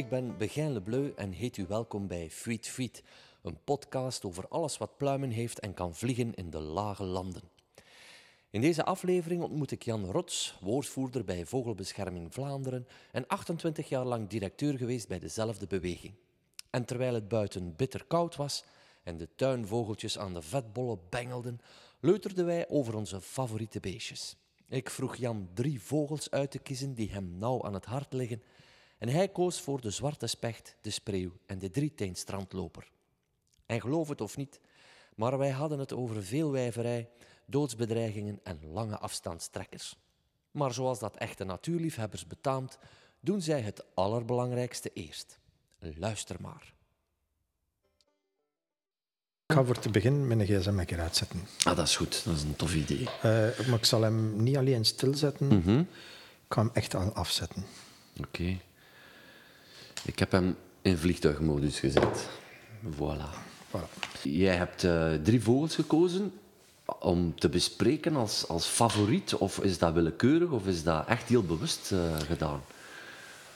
[0.00, 3.02] ik ben Begijn Lebleu en heet u welkom bij Friet Friet,
[3.42, 7.42] een podcast over alles wat pluimen heeft en kan vliegen in de lage landen.
[8.50, 14.28] In deze aflevering ontmoet ik Jan Rots, woordvoerder bij Vogelbescherming Vlaanderen en 28 jaar lang
[14.28, 16.14] directeur geweest bij dezelfde beweging.
[16.70, 18.64] En terwijl het buiten bitter koud was
[19.02, 21.60] en de tuinvogeltjes aan de vetbollen bengelden,
[22.00, 24.36] leuterden wij over onze favoriete beestjes.
[24.68, 28.42] Ik vroeg Jan drie vogels uit te kiezen die hem nauw aan het hart liggen
[29.00, 32.90] en hij koos voor de zwarte specht, de spreeuw en de drieteenstrandloper.
[33.66, 34.60] En geloof het of niet,
[35.14, 37.08] maar wij hadden het over veelwijverij,
[37.46, 39.96] doodsbedreigingen en lange afstandstrekkers.
[40.50, 42.78] Maar zoals dat echte natuurliefhebbers betaamt,
[43.20, 45.38] doen zij het allerbelangrijkste eerst.
[45.78, 46.74] Luister maar.
[49.46, 51.46] Ik ga voor te beginnen mijn gsm een keer uitzetten.
[51.64, 52.24] Ah, dat is goed.
[52.24, 53.00] Dat is een tof idee.
[53.00, 53.22] Uh,
[53.68, 55.80] maar ik zal hem niet alleen stilzetten, mm -hmm.
[56.46, 57.64] ik ga hem echt afzetten.
[58.16, 58.26] Oké.
[58.26, 58.60] Okay.
[60.04, 62.28] Ik heb hem in vliegtuigmodus gezet.
[62.94, 63.34] Voilà.
[63.70, 64.10] voilà.
[64.22, 66.32] Jij hebt uh, drie vogels gekozen
[66.98, 69.34] om te bespreken als, als favoriet?
[69.34, 72.62] Of is dat willekeurig of is dat echt heel bewust uh, gedaan?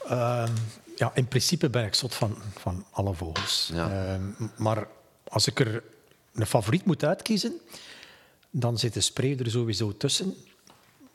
[0.05, 0.47] Uh,
[0.95, 3.69] ja, in principe ben ik zot van, van alle vogels.
[3.73, 4.19] Ja.
[4.57, 4.87] maar
[5.27, 5.83] als ik er
[6.33, 7.53] een favoriet moet uitkiezen,
[8.49, 10.33] dan zit de spreeuw er sowieso tussen.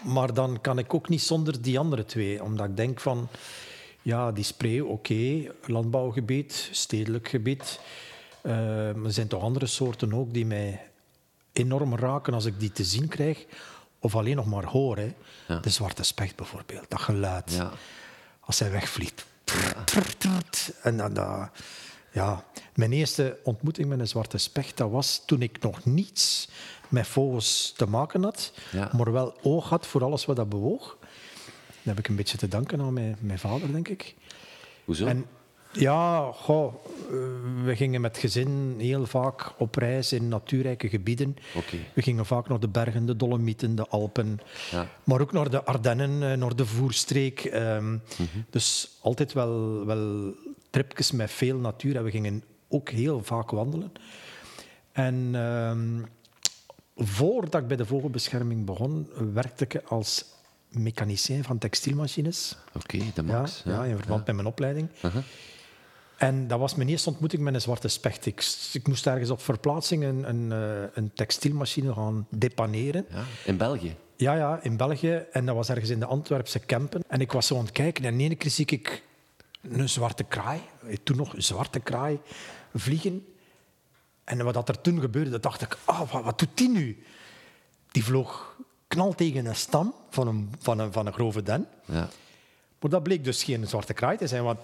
[0.02, 2.42] Maar dan kan ik ook niet zonder die andere twee.
[2.42, 3.28] Omdat ik denk van,
[4.02, 7.80] ja, die spreeuw, oké, okay, landbouwgebied, stedelijk gebied.
[8.42, 10.90] Uh, er zijn toch andere soorten ook die mij
[11.52, 13.46] enorm raken als ik die te zien krijg.
[13.98, 14.96] Of alleen nog maar hoor.
[14.96, 15.14] Hè.
[15.48, 15.58] Ja.
[15.58, 17.52] De zwarte specht bijvoorbeeld, dat geluid.
[17.52, 17.72] Ja.
[18.40, 19.24] Als hij wegvliegt.
[20.82, 21.50] En dan,
[22.12, 22.44] ja.
[22.74, 26.48] Mijn eerste ontmoeting met een zwarte specht, dat was toen ik nog niets
[26.88, 28.90] met vogels te maken had, ja.
[28.96, 30.98] maar wel oog had voor alles wat dat bewoog.
[31.90, 34.14] Heb ik een beetje te danken aan mijn, mijn vader, denk ik.
[34.84, 35.06] Hoezo?
[35.06, 35.26] En,
[35.72, 36.74] ja, goh,
[37.64, 41.36] we gingen met gezin heel vaak op reis in natuurrijke gebieden.
[41.54, 41.80] Okay.
[41.94, 44.40] We gingen vaak naar de bergen, de Dolomieten, de Alpen.
[44.70, 44.88] Ja.
[45.04, 47.44] Maar ook naar de Ardennen, naar de Voerstreek.
[47.44, 48.44] Um, mm -hmm.
[48.50, 50.34] Dus altijd wel, wel
[50.70, 51.96] tripjes met veel natuur.
[51.96, 53.92] En we gingen ook heel vaak wandelen.
[54.92, 56.06] En um,
[56.96, 60.24] voordat ik bij de vogelbescherming begon, werkte ik als
[60.70, 62.56] mechanicien van textielmachines.
[62.74, 63.62] Oké, okay, de max.
[63.64, 64.24] Ja, ja, in verband ja.
[64.26, 64.88] met mijn opleiding.
[65.04, 65.22] Uh -huh.
[66.16, 68.26] En dat was mijn eerste ontmoeting met een zwarte specht.
[68.26, 70.50] Ik, ik moest ergens op verplaatsing een, een,
[70.94, 73.06] een, textielmachine gaan depaneren.
[73.10, 73.96] Ja, in België?
[74.16, 75.24] Ja, ja, in België.
[75.32, 77.02] En dat was ergens in de Antwerpse Kempen.
[77.08, 79.02] En ik was zo aan het kijken en in ene keer zie ik
[79.62, 80.60] een zwarte kraai,
[81.02, 82.20] toen nog een zwarte kraai,
[82.74, 83.26] vliegen.
[84.24, 87.02] En wat er toen gebeurde, dat dacht ik, oh, wat, wat doet die nu?
[87.90, 88.56] Die vloog
[88.90, 91.66] knal tegen een stam van een, van een, van een grove den.
[91.84, 92.08] Ja.
[92.78, 94.58] Maar dat bleek dus geen zwarte kraai te zijn, want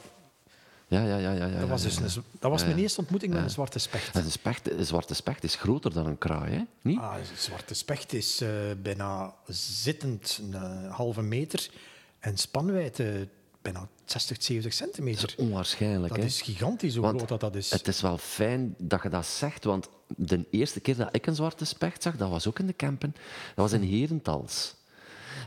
[0.89, 3.43] ja, ja, ja, ja, ja, dat was, dus een, dat was mijn eerste ontmoeting met
[3.43, 4.15] een zwarte specht.
[4.15, 4.71] Een, specht.
[4.71, 6.63] een zwarte specht is groter dan een kraai, hè?
[6.83, 6.99] Niet?
[6.99, 8.49] Ah, een zwarte specht is uh,
[8.83, 11.71] bijna zittend een halve meter
[12.19, 13.29] en spanwijdte
[13.63, 15.21] bijna 60, 70 centimeter.
[15.21, 16.09] Dat is onwaarschijnlijk.
[16.09, 16.29] Dat hè?
[16.29, 17.71] is gigantisch hoe want groot dat, dat is.
[17.71, 21.35] Het is wel fijn dat je dat zegt, want de eerste keer dat ik een
[21.35, 23.15] zwarte specht zag, dat was ook in de Kempen,
[23.55, 24.75] dat was in Herentals.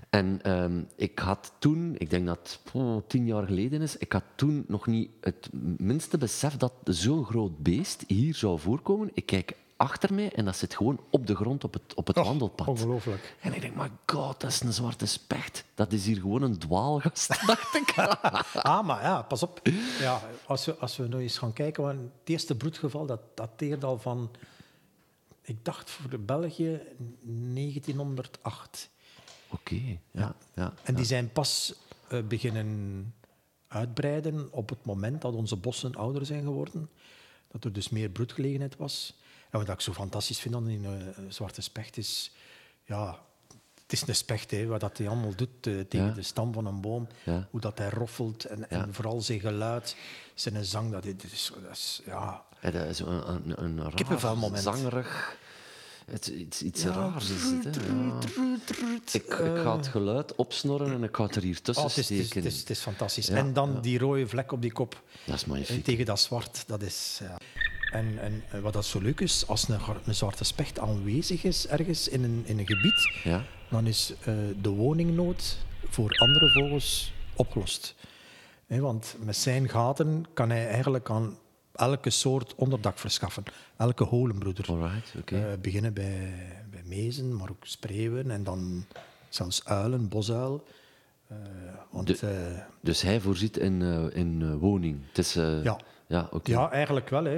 [0.09, 4.24] En um, ik had toen, ik denk dat het tien jaar geleden is, ik had
[4.36, 9.09] toen nog niet het minste besef dat zo'n groot beest hier zou voorkomen.
[9.14, 12.16] Ik kijk achter mij en dat zit gewoon op de grond op het, op het
[12.16, 12.67] wandelpad.
[12.67, 13.35] Ongelooflijk.
[13.41, 15.63] En ik denk, my god, dat is een zwarte specht.
[15.73, 17.94] Dat is hier gewoon een dwaalgast, dacht ik.
[18.53, 19.62] ah, maar ja, pas op.
[20.00, 23.84] Ja, als, we, als we nu eens gaan kijken, want het eerste broedgeval dat dateert
[23.84, 24.31] al van,
[25.41, 26.79] ik dacht voor de België
[27.22, 28.90] 1908.
[29.50, 30.73] Oké, okay, ja, ja.
[30.84, 31.09] En die ja.
[31.09, 31.73] zijn pas
[32.11, 33.13] uh, beginnen
[33.67, 36.90] uitbreiden op het moment dat onze bossen ouder zijn geworden.
[37.47, 39.17] Dat er dus meer broedgelegenheid was.
[39.50, 42.32] En wat ik zo fantastisch vind aan een uh, zwarte specht is...
[42.85, 43.20] Ja,
[43.82, 46.12] het is een specht, hè, wat hij allemaal doet uh, tegen Ja.
[46.14, 47.08] de stam van een boom.
[47.23, 47.47] Ja.
[47.50, 48.68] Hoe dat hij roffelt en, Ja.
[48.82, 49.96] en vooral zijn geluid,
[50.34, 50.91] zijn zang.
[50.91, 54.64] Dat is, dat is, ja, Ja, dat is een, een, een raar, Kippenvelmoment.
[54.64, 55.38] zangerig...
[56.12, 56.28] Het,
[56.64, 57.82] iets raars is het, hè.
[59.12, 59.32] Ik, ik
[59.62, 62.44] ga het geluid opsnorren en ik ga het er hier tussen Oh, het, is, steken.
[62.44, 63.29] het, is, het is fantastisch.
[63.29, 65.02] En dan die rode vlek op die kop.
[65.26, 65.84] Dat is En magnifiek.
[65.84, 67.20] tegen dat zwart, dat is...
[67.91, 71.68] En, en eh, wat dat zo leuk is, als een, een zwarte specht aanwezig is
[71.68, 73.44] ergens in een, in een gebied, Ja?
[73.70, 75.58] dan is eh, de woningnood
[75.90, 77.96] voor andere vogels opgelost.
[78.68, 81.38] Want met zijn gaten kan hij eigenlijk aan
[81.76, 83.44] elke soort onderdak verschaffen.
[83.78, 84.66] Elke holenbroeder.
[84.68, 85.35] Alright, oké.
[85.35, 86.34] Eh, beginnen bij,
[86.72, 88.85] bij mezen, maar ook spreeuwen en dan
[89.30, 90.68] zelfs uilen, bosuil,
[91.90, 92.24] want,
[92.82, 93.82] dus hij voorziet in,
[94.14, 95.00] in woning?
[95.08, 95.80] Het is, ja.
[96.09, 96.56] Ja, okay.
[96.56, 97.23] ja, eigenlijk wel.
[97.23, 97.34] Hè.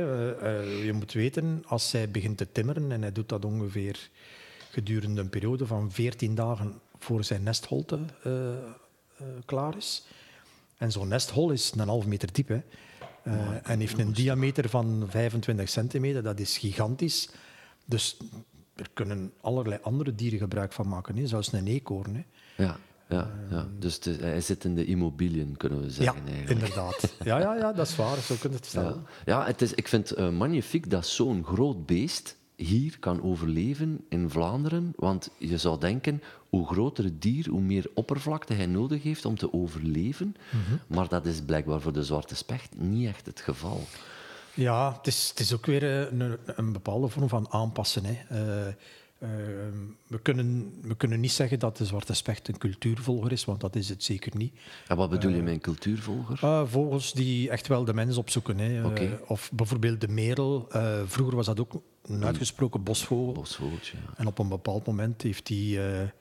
[0.62, 4.10] je moet weten, als hij begint te timmeren, en hij doet dat ongeveer
[4.70, 8.00] gedurende een periode van 14 dagen voor zijn nestholte
[9.46, 10.06] klaar is.
[10.78, 12.48] En zo'n nesthol is een half meter diep.
[12.48, 12.62] Hè.
[13.64, 16.24] en heeft een diameter van 25 centimeter.
[16.24, 17.30] Dat is gigantisch.
[17.86, 18.18] Dus
[18.76, 21.28] er kunnen allerlei andere dieren gebruik van maken, hè.
[21.28, 22.16] zelfs een eekhoorn.
[22.16, 22.24] Hè.
[22.64, 22.78] Ja,
[23.12, 23.68] ja, ja.
[23.80, 26.22] dus hij zit in de immobiliën, kunnen we zeggen.
[26.26, 27.16] Ja, inderdaad.
[27.24, 29.06] Ja, ja, ja, dat is waar, zo kun je het stellen.
[29.26, 33.24] Ja, ja het is, ik vind het uh, magnifiek dat zo'n groot beest hier kan
[33.24, 34.94] overleven in Vlaanderen.
[34.96, 39.38] Want je zou denken, hoe groter het dier, hoe meer oppervlakte hij nodig heeft om
[39.38, 40.36] te overleven.
[40.50, 40.78] Mhm.
[40.88, 43.84] Maar dat is blijkbaar voor de zwarte specht niet echt het geval.
[44.54, 48.04] Ja, het is, het is ook weer een, een bepaalde vorm van aanpassen.
[48.06, 48.18] Hè.
[48.68, 48.74] Uh,
[49.24, 49.30] uh,
[50.08, 53.76] we, kunnen, we kunnen niet zeggen dat de zwarte specht een cultuurvolger is, want dat
[53.76, 54.54] is het zeker niet.
[54.88, 56.68] En wat bedoel je uh, met een cultuurvolger?
[56.68, 58.58] vogels die echt wel de mens opzoeken.
[58.58, 58.82] Hè.
[59.28, 60.68] of bijvoorbeeld de merel.
[61.06, 63.34] vroeger was dat ook een uitgesproken bosvogel.
[63.34, 64.14] Bosvogeltje, ja.
[64.18, 66.12] En op een bepaald moment heeft hij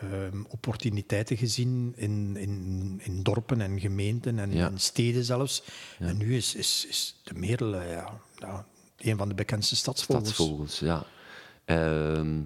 [0.00, 5.62] Ehm, opportuniteiten gezien in, in, in dorpen en gemeenten en, in steden zelfs.
[5.98, 8.66] En nu is, is, is de merel ja, ja,
[8.98, 10.28] een van de bekendste stadsvogels.
[10.28, 11.06] Stadsvogels, ja.
[11.66, 12.40] Uh,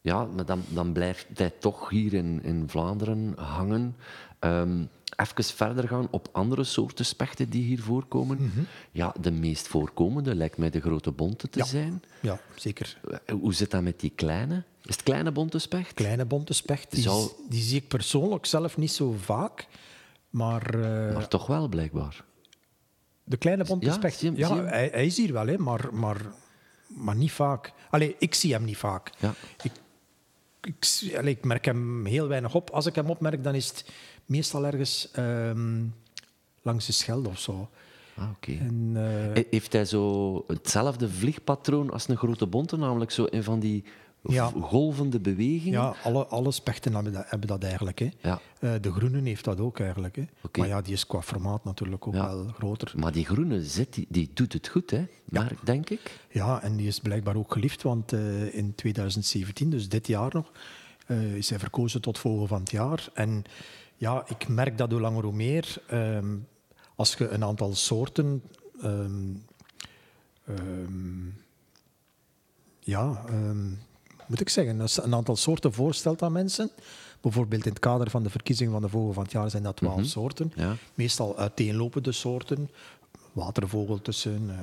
[0.00, 3.96] ja, maar dan, dan blijft hij toch hier in, in Vlaanderen hangen.
[4.40, 8.36] Um, even verder gaan op andere soorten spechten die hier voorkomen.
[8.36, 8.60] Mhm.
[8.92, 12.02] Ja, de meest voorkomende lijkt mij de grote bonte te zijn.
[12.20, 12.98] Ja, zeker.
[13.10, 14.64] Eh, hoe zit dat met die kleine?
[14.82, 15.94] Is het kleine bonte specht?
[15.94, 17.08] Kleine bonte specht, die,
[17.48, 19.66] die zie ik persoonlijk zelf niet zo vaak.
[20.30, 21.14] Maar, uh...
[21.14, 22.24] maar toch wel, blijkbaar.
[23.24, 26.16] De kleine bonte specht, ja, hij, hij, is hier wel, hè, maar, maar,
[26.86, 27.72] maar niet vaak.
[27.90, 29.10] Allee, ik zie hem niet vaak.
[29.18, 29.34] Ja.
[29.62, 29.72] Ik,
[30.60, 32.70] ik, allee, ik merk hem heel weinig op.
[32.70, 33.90] Als ik hem opmerk, dan is het
[34.24, 35.94] meestal ergens um,
[36.62, 37.68] langs de Schelde of zo.
[38.14, 38.60] Ah, okay.
[39.34, 43.84] uh, Heeft hij zo hetzelfde vliegpatroon als een grote bonte, namelijk zo in van die
[44.32, 44.50] ja.
[44.60, 45.80] golvende bewegingen?
[45.80, 47.98] Ja, alle, alle spechten hebben dat, hebben dat eigenlijk.
[47.98, 48.08] Hè.
[48.20, 48.40] Ja.
[48.60, 50.16] Uh, de groene heeft dat ook eigenlijk.
[50.16, 50.22] Hè.
[50.42, 50.64] Okay.
[50.64, 52.26] Maar ja, die is qua formaat natuurlijk ook ja.
[52.26, 52.92] wel groter.
[52.96, 55.04] Maar die groene zit, die, die doet het goed, hè?
[55.24, 56.20] Maar, denk ik.
[56.30, 60.52] Ja, en die is blijkbaar ook geliefd, want uh, in 2017, dus dit jaar nog,
[61.34, 63.08] is hij verkozen tot vogel van het jaar.
[63.14, 63.44] En
[63.96, 65.82] ja, ik merk dat hoe langer hoe meer.
[65.92, 66.46] Um,
[66.96, 68.42] als je een aantal soorten.
[68.84, 69.44] Um,
[70.48, 71.44] um,
[72.80, 73.24] ja,
[74.26, 76.70] moet ik zeggen, een aantal soorten voorstelt aan mensen.
[77.20, 79.76] Bijvoorbeeld in het kader van de verkiezing van de vogel van het jaar zijn dat
[79.76, 80.52] twaalf mm soorten.
[80.54, 80.76] Ja.
[80.94, 82.70] Meestal uiteenlopende soorten.
[83.32, 84.56] Watervogel tussen, uh,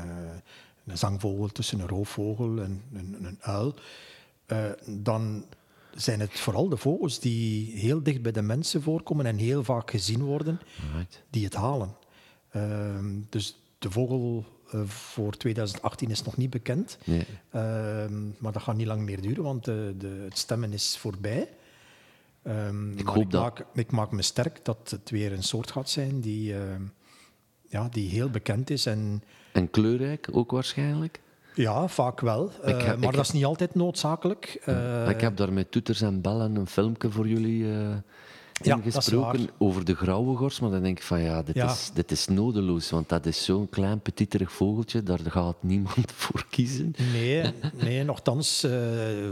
[0.85, 3.73] een zangvogel tussen, een roofvogel en een, een, uil.
[4.47, 4.57] Uh,
[4.87, 5.45] dan
[5.95, 9.91] zijn het vooral de vogels die heel dicht bij de mensen voorkomen en heel vaak
[9.91, 10.59] gezien worden,
[11.29, 11.95] die het halen.
[12.49, 16.97] Ehm, dus de vogel uh, voor 2018 is nog niet bekend.
[17.03, 17.25] Nee.
[17.51, 21.49] Ehm, maar dat gaat niet lang meer duren, want de, de, het stemmen is voorbij.
[22.47, 23.41] Um, ik, hoop ik, dat...
[23.41, 26.55] maak, ik maak me sterk dat het weer een soort gaat zijn die,
[27.69, 28.85] ja, die heel bekend is.
[28.85, 31.21] En, en kleurrijk ook waarschijnlijk?
[31.55, 32.51] Ja, vaak wel.
[32.65, 34.61] Uh, maar dat is niet altijd noodzakelijk.
[34.65, 37.95] Uh, ik heb daar met toeters en bellen een filmpje voor jullie uh,
[38.65, 40.59] ja, ingesproken over de grauwe gors.
[40.59, 42.89] Maar dan denk ik van ja, dit, Is, dit is nodeloos.
[42.89, 45.03] Want dat is zo'n klein petiterig vogeltje.
[45.03, 46.95] Daar gaat niemand voor kiezen.
[47.11, 47.53] Nee,
[47.83, 48.67] nee nogthans,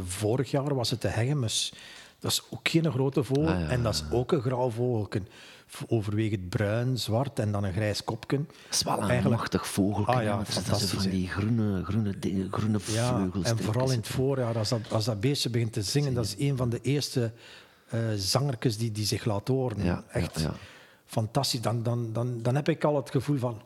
[0.06, 1.74] vorig jaar was het de hegemus.
[2.20, 3.48] Dat is ook geen grote vogel.
[3.48, 5.28] Ah, en dat is ook een grauw vogelken
[5.88, 8.38] overwegend bruin, zwart en dan een grijs kopje.
[8.38, 10.06] Dat is wel een machtig vogel.
[10.06, 12.16] Ah, ja, dat is van die groene, groene,
[12.52, 13.46] groene vleugels.
[13.46, 16.36] En vooral in het voorjaar, als dat, als dat beestje begint te zingen, dat is
[16.38, 17.32] een van de eerste
[17.94, 19.84] uh, zangertjes die, die zich laat horen.
[19.84, 20.48] Ja, Echt
[21.06, 21.62] fantastisch.
[21.62, 23.62] Dan, dan, dan, dan heb ik al het gevoel van...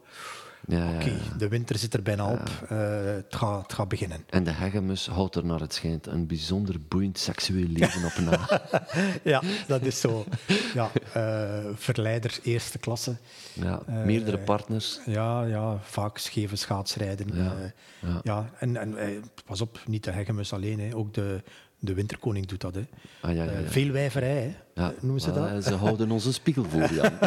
[0.67, 2.49] Ja, Oké, de winter zit er bijna op.
[2.71, 4.25] Uh, het, gaat, het gaat beginnen.
[4.29, 8.61] En de hegemus houdt er naar het schijnt een bijzonder boeiend seksueel leven op na.
[9.31, 10.25] ja, dat is zo.
[10.73, 13.17] Ja, uh, verleider eerste klasse.
[13.53, 14.99] Ja, meerdere partners.
[15.05, 17.27] Ja, ja, vaak scheve schaatsrijden.
[17.33, 17.53] Ja,
[17.99, 18.19] ja.
[18.23, 20.95] ja en, en pas op, niet de hegemus alleen, hè.
[20.95, 21.43] ook de,
[21.85, 22.75] de winterkoning doet dat.
[22.75, 22.85] Hè.
[23.21, 23.69] Ah, ja, ja, ja.
[23.69, 24.89] veel wijverij, hè.
[24.99, 25.63] noemen ze dat.
[25.63, 27.11] Ze houden ons een spiegel voor, Jan.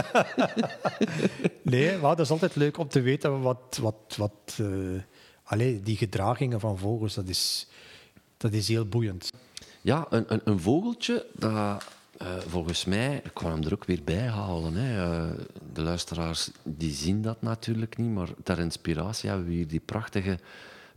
[1.63, 3.79] nee, maar dat is altijd leuk om te weten wat...
[3.81, 5.01] wat, wat uh,
[5.43, 7.69] allee, die gedragingen van vogels, dat is,
[8.37, 9.33] dat is heel boeiend.
[9.81, 11.85] Ja, een, een, een vogeltje, dat,
[12.23, 14.75] uh, volgens mij, ik kan hem er ook weer bij halen.
[14.75, 15.07] Hè.
[15.07, 15.31] Uh,
[15.73, 20.39] de luisteraars die zien dat natuurlijk niet, maar ter inspiratie hebben we hier die prachtige,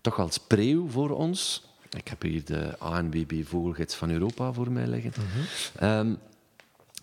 [0.01, 1.69] toch als spreeuw voor ons.
[1.97, 5.13] Ik heb hier de ANWB Vogelgids van Europa voor mij liggen.
[5.75, 6.13] Ehm,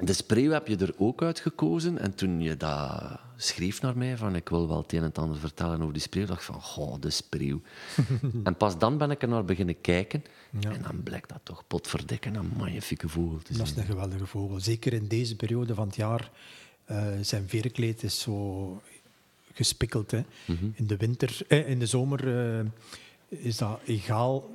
[0.05, 1.99] De spreeuw heb je er ook uitgekozen.
[1.99, 5.19] En toen je dat schreef naar mij, van ik wil wel het een en het
[5.19, 7.61] ander vertellen over die spreeuw, dacht ik van, goh, de spreeuw.
[8.45, 10.25] en pas dan ben ik er naar beginnen kijken.
[10.61, 13.59] En dan blijkt dat toch potverdikken een magnifieke vogel te zijn.
[13.59, 14.61] Dat is een geweldige vogel.
[14.61, 16.31] Zeker in deze periode van het jaar.
[16.91, 18.83] Uh, zijn veerkleed is zo
[19.53, 20.11] gespikkeld.
[20.11, 20.23] Hè.
[20.45, 20.67] Mhm.
[20.75, 22.25] In de winter, eh, in de zomer
[22.59, 22.65] uh,
[23.29, 24.51] is dat egaal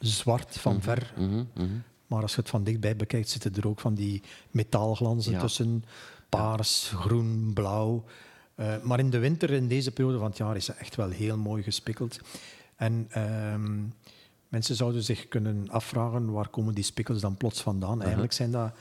[0.00, 0.82] zwart van mhm.
[0.82, 1.12] ver.
[1.16, 1.82] Mm -hmm.
[2.06, 5.84] Maar als je het van dichtbij bekijkt, zitten er ook van die metaalglanzen tussen.
[6.28, 8.04] Paars, groen, blauw.
[8.56, 11.10] Uh, maar in de winter, in deze periode van het jaar, is ze echt wel
[11.10, 12.20] heel mooi gespikkeld.
[12.76, 13.54] En uh,
[14.48, 17.90] mensen zouden zich kunnen afvragen, waar komen die spikkels dan plots vandaan?
[17.90, 18.02] Uh-huh.
[18.02, 18.72] Eigenlijk zijn dat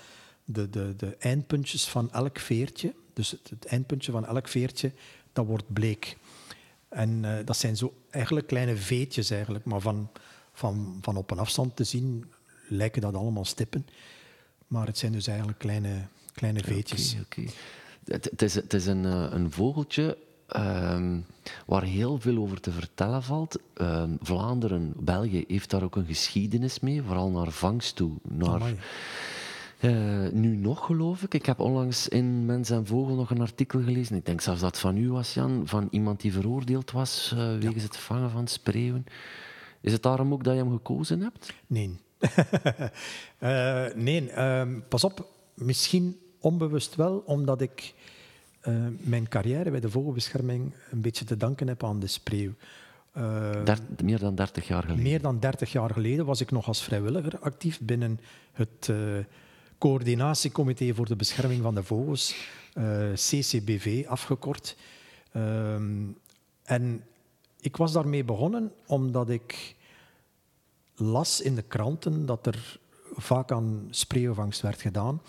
[0.46, 2.94] de, de, de eindpuntjes van elk veertje.
[3.14, 4.92] Dus het, het eindpuntje van elk veertje,
[5.34, 6.18] dat wordt bleek.
[6.90, 10.10] En uh, dat zijn zo eigenlijk kleine veetjes, eigenlijk, maar van,
[10.56, 12.26] van, van op een afstand te zien
[12.68, 13.88] lijken dat allemaal stippen.
[14.68, 17.16] Maar het zijn dus eigenlijk kleine, kleine veetjes.
[17.26, 17.50] Okay,
[18.06, 20.18] het, het, is, het is een, eh, een vogeltje
[20.56, 21.18] uh,
[21.66, 23.60] waar heel veel over te vertellen valt.
[23.82, 28.12] Uh, Vlaanderen, België heeft daar ook een geschiedenis mee, vooral naar vangst toe.
[28.22, 28.62] Naar,
[29.80, 31.34] uh, nu nog, geloof ik.
[31.34, 34.16] Ik heb onlangs in Mens en Vogel nog een artikel gelezen.
[34.16, 37.84] Ik denk zelfs dat van u was, Jan, van iemand die veroordeeld was uh, wegens
[37.84, 39.06] het vangen van spreeuwen.
[39.86, 41.54] Is het daarom ook dat je hem gekozen hebt?
[41.68, 41.98] Nee.
[43.40, 45.28] uh, nee, ehm, pas op.
[45.54, 47.94] Misschien onbewust wel, omdat ik
[48.68, 52.52] uh, mijn carrière bij de vogelbescherming een beetje te danken heb aan de spreeuw.
[53.18, 53.62] Uh,
[54.04, 55.04] meer dan 30 jaar geleden?
[55.04, 58.20] Meer dan 30 jaar geleden was ik nog als vrijwilliger actief binnen
[58.52, 58.92] het
[59.78, 62.36] Coördinatiecomité voor de Bescherming van de Vogels,
[63.14, 64.76] CCBV afgekort.
[65.32, 66.04] Ehm,
[66.64, 67.04] en
[67.60, 69.75] ik was daarmee begonnen omdat ik
[70.96, 72.80] las in de kranten dat er
[73.16, 75.22] vaak aan spreeuwvangst werd gedaan.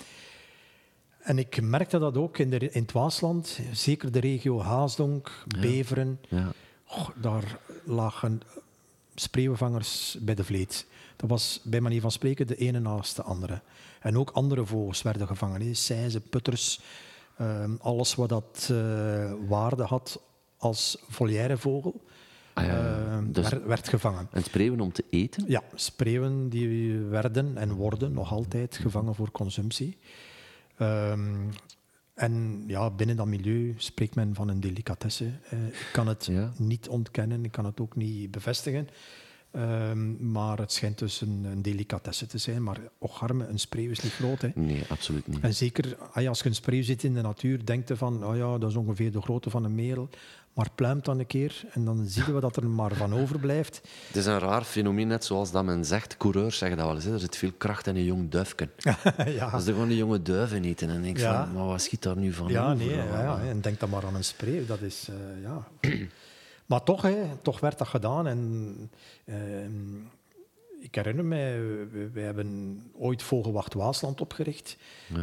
[1.19, 6.21] En ik merkte dat ook in, de, in het Waasland, zeker de regio Haasdonk, Beveren.
[6.29, 6.53] Ja.
[7.15, 8.41] daar lagen
[9.15, 10.87] spreeuwvangers bij de vleet.
[11.17, 13.61] Dat was bij manier van spreken de ene naast de andere.
[14.01, 15.77] En ook andere vogels werden gevangen.
[15.77, 16.81] Seizen, putters,
[17.39, 20.21] ehm, alles wat dat uh, waarde had
[20.57, 22.01] als volière vogel.
[22.57, 23.09] Ah, ja.
[23.09, 24.29] uh, dus werd, gevangen.
[24.33, 25.45] En spreeuwen om te eten?
[25.49, 29.97] Ja, spreeuwen die werden en worden nog altijd gevangen voor consumptie.
[30.79, 31.49] Um,
[32.15, 35.25] en ja, binnen dat milieu spreekt men van een delicatesse.
[35.25, 38.89] Uh, ik kan het niet ontkennen, ik kan het ook niet bevestigen.
[39.57, 42.63] Um, maar het schijnt dus een, een, delicatesse te zijn.
[42.63, 44.41] Maar ocharme, een spreeuw is niet groot.
[44.41, 44.49] Hè.
[44.55, 45.41] Nee, absoluut niet.
[45.41, 48.37] En zeker ah als je een spreeuw ziet in de natuur, denk je van, oh
[48.37, 50.09] ja, dat is ongeveer de grootte van een merel.
[50.57, 53.81] Maar pluimt dan een keer en dan zien we dat er maar van overblijft.
[54.07, 56.17] Het is een raar fenomeen, net zoals dat men zegt.
[56.17, 57.05] Coureurs zeggen dat wel eens.
[57.05, 57.13] Hè.
[57.13, 58.71] Er zit veel kracht in een jong duifken.
[59.39, 59.47] ja.
[59.49, 61.45] Als ze gewoon een jonge duiven eten en denk ja.
[61.45, 64.07] van, maar wat schiet daar nu van Ja, nee, ja, ja, en denk dan maar
[64.07, 64.67] aan een spreeuw.
[64.67, 65.67] Dat is, uh, ja...
[66.67, 68.27] Maar toch, hè, toch werd dat gedaan.
[68.27, 68.75] En,
[69.25, 69.37] uh,
[70.81, 71.61] ik herinner mij,
[72.13, 74.77] we, hebben ooit Vogelwacht Waasland opgericht.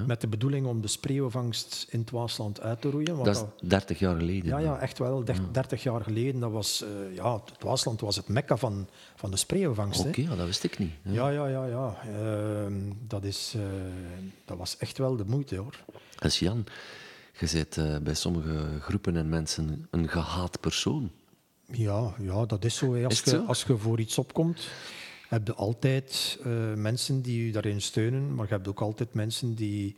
[0.07, 3.15] Met de bedoeling om de spreeuwenvangst in het Waasland uit te roeien.
[3.15, 4.49] Want dat is 30 jaar geleden.
[4.49, 5.23] Ja, ja echt wel.
[5.51, 6.39] 30 jaar geleden.
[6.39, 9.99] Dat was, uh, ja, het Waasland was het mekka van, van de spreeuwenvangst.
[9.99, 10.93] Oké, okay, dat wist ik niet.
[11.01, 11.65] Ja, ja, ja.
[11.65, 12.73] ja, uh,
[13.07, 13.63] dat, is, uh,
[14.45, 15.83] dat was echt wel de moeite hoor.
[16.19, 16.65] Als Jan,
[17.39, 21.11] je bent eh, bij sommige groepen en mensen een gehaat persoon.
[21.65, 23.03] Ja, ja dat is zo.
[23.03, 24.67] Als, je, als je voor iets opkomt,
[25.33, 29.55] heb je altijd uh, mensen die u daarin steunen, maar je hebt ook altijd mensen
[29.55, 29.95] die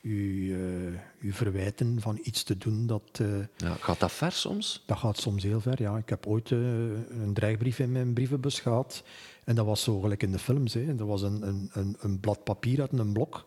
[0.00, 3.18] u, uh, u verwijten van iets te doen dat...
[3.20, 4.82] Uh, ja, gaat dat ver soms?
[4.86, 5.96] Dat gaat soms heel ver, ja.
[5.96, 9.02] Ik heb ooit een dreigbrief in mijn brievenbus gehad.
[9.44, 10.74] En dat was zo gelijk in de films.
[10.74, 10.94] Hè.
[10.96, 13.46] Dat was een, een, een, een blad papier uit een blok.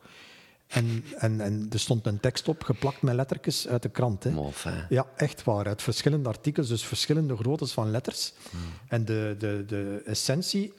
[0.67, 4.23] En, en, en er stond een tekst op, geplakt met lettertjes uit de krant.
[4.23, 4.31] Hè.
[4.89, 5.67] Ja, echt waar.
[5.67, 8.33] Uit verschillende artikels, dus verschillende groottes van letters.
[8.49, 8.59] Hmm.
[8.87, 10.73] En de, de, de essentie...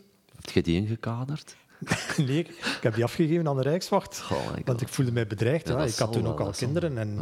[0.55, 1.57] Heb je die ingekaderd?
[2.27, 4.25] nee, ik heb die afgegeven aan de Rijkswacht.
[4.65, 5.69] want ik voelde mij bedreigd.
[5.69, 6.99] Ja, ik had toen ook al kinderen.
[6.99, 7.19] En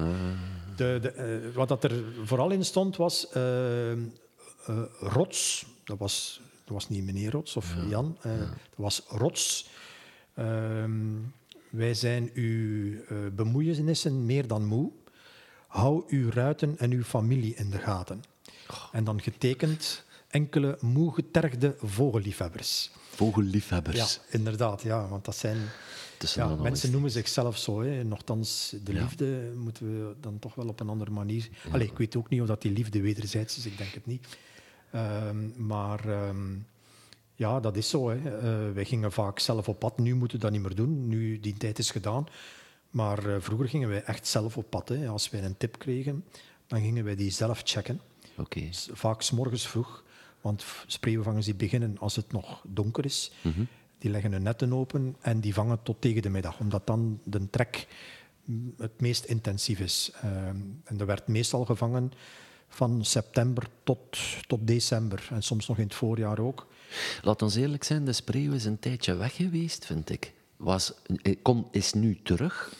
[0.76, 3.92] de, de, uh, wat dat er vooral in stond was uh,
[5.00, 5.66] rots.
[5.84, 8.16] Dat was, dat was niet meneer Rots of Jan.
[8.22, 9.68] Dat was rots.
[10.34, 10.90] Ehm,
[11.70, 12.98] wij zijn uw
[13.34, 14.90] bemoeienissen meer dan moe.
[15.66, 18.22] Hou uw ruiten en uw familie in de gaten.
[18.92, 22.90] En dan getekend enkele moe getergde vogelliefhebbers.
[23.14, 23.96] Vogelliefhebbers.
[23.96, 24.82] Ja, inderdaad.
[24.82, 25.58] Ja, want dat zijn...
[26.34, 27.82] Ja, mensen noemen zichzelf zo.
[27.82, 28.04] Hè.
[28.04, 31.48] Nochtans, de liefde moeten we dan toch wel op een andere manier...
[31.64, 31.72] Ja.
[31.72, 33.66] Allee, ik weet ook niet of dat die liefde wederzijds is.
[33.66, 34.26] Ik denk het niet.
[34.94, 36.28] Um, maar...
[36.28, 36.66] Um,
[37.34, 38.08] ja, dat is zo.
[38.10, 38.16] Hè.
[38.16, 39.98] Uh, wij gingen vaak zelf op pad.
[39.98, 41.08] Nu moeten we dat niet meer doen.
[41.08, 42.26] Nu, die tijd is gedaan.
[42.90, 44.88] Maar uh, vroeger gingen wij echt zelf op pad.
[44.88, 45.08] Hè.
[45.08, 46.24] Als wij een tip kregen,
[46.66, 48.00] dan gingen wij die zelf checken.
[48.36, 48.68] Okay.
[48.92, 50.04] Vaak s morgens vroeg,
[50.42, 53.32] want spreeuwvangers die beginnen als het nog donker is.
[53.42, 53.62] Mhm.
[53.98, 57.50] Die leggen hun netten open en die vangen tot tegen de middag, omdat dan de
[57.50, 57.86] trek
[58.78, 60.10] het meest intensief is.
[60.14, 62.12] Ehm, en er werd meestal gevangen
[62.68, 66.66] van september tot, tot december en soms nog in het voorjaar ook.
[67.22, 70.32] Laat ons eerlijk zijn, de spreeuw is een tijdje weg geweest, vind ik.
[70.56, 72.72] Was, eh, kom, is nu terug.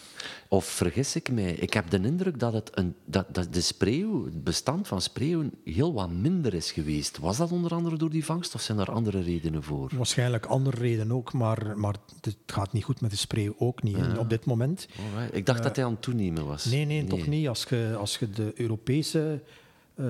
[0.49, 1.53] Of vergis ik mij?
[1.53, 5.53] Ik heb de indruk dat, het een, dat, dat de spreeuw, het bestand van spreeuwen
[5.65, 7.19] heel wat minder is geweest.
[7.19, 9.91] Was dat onder andere door die vangst of zijn er andere redenen voor?
[9.97, 14.19] Waarschijnlijk andere redenen ook, maar, maar het gaat niet goed met de spreeuw ook niet
[14.19, 14.89] op dit moment.
[14.99, 15.37] Alright.
[15.37, 16.65] Ik dacht uh, dat hij aan het toenemen was.
[16.65, 17.09] Nee, nee, nee.
[17.09, 17.49] toch niet.
[17.49, 19.43] Als je, als je de Europese
[19.95, 20.07] uh,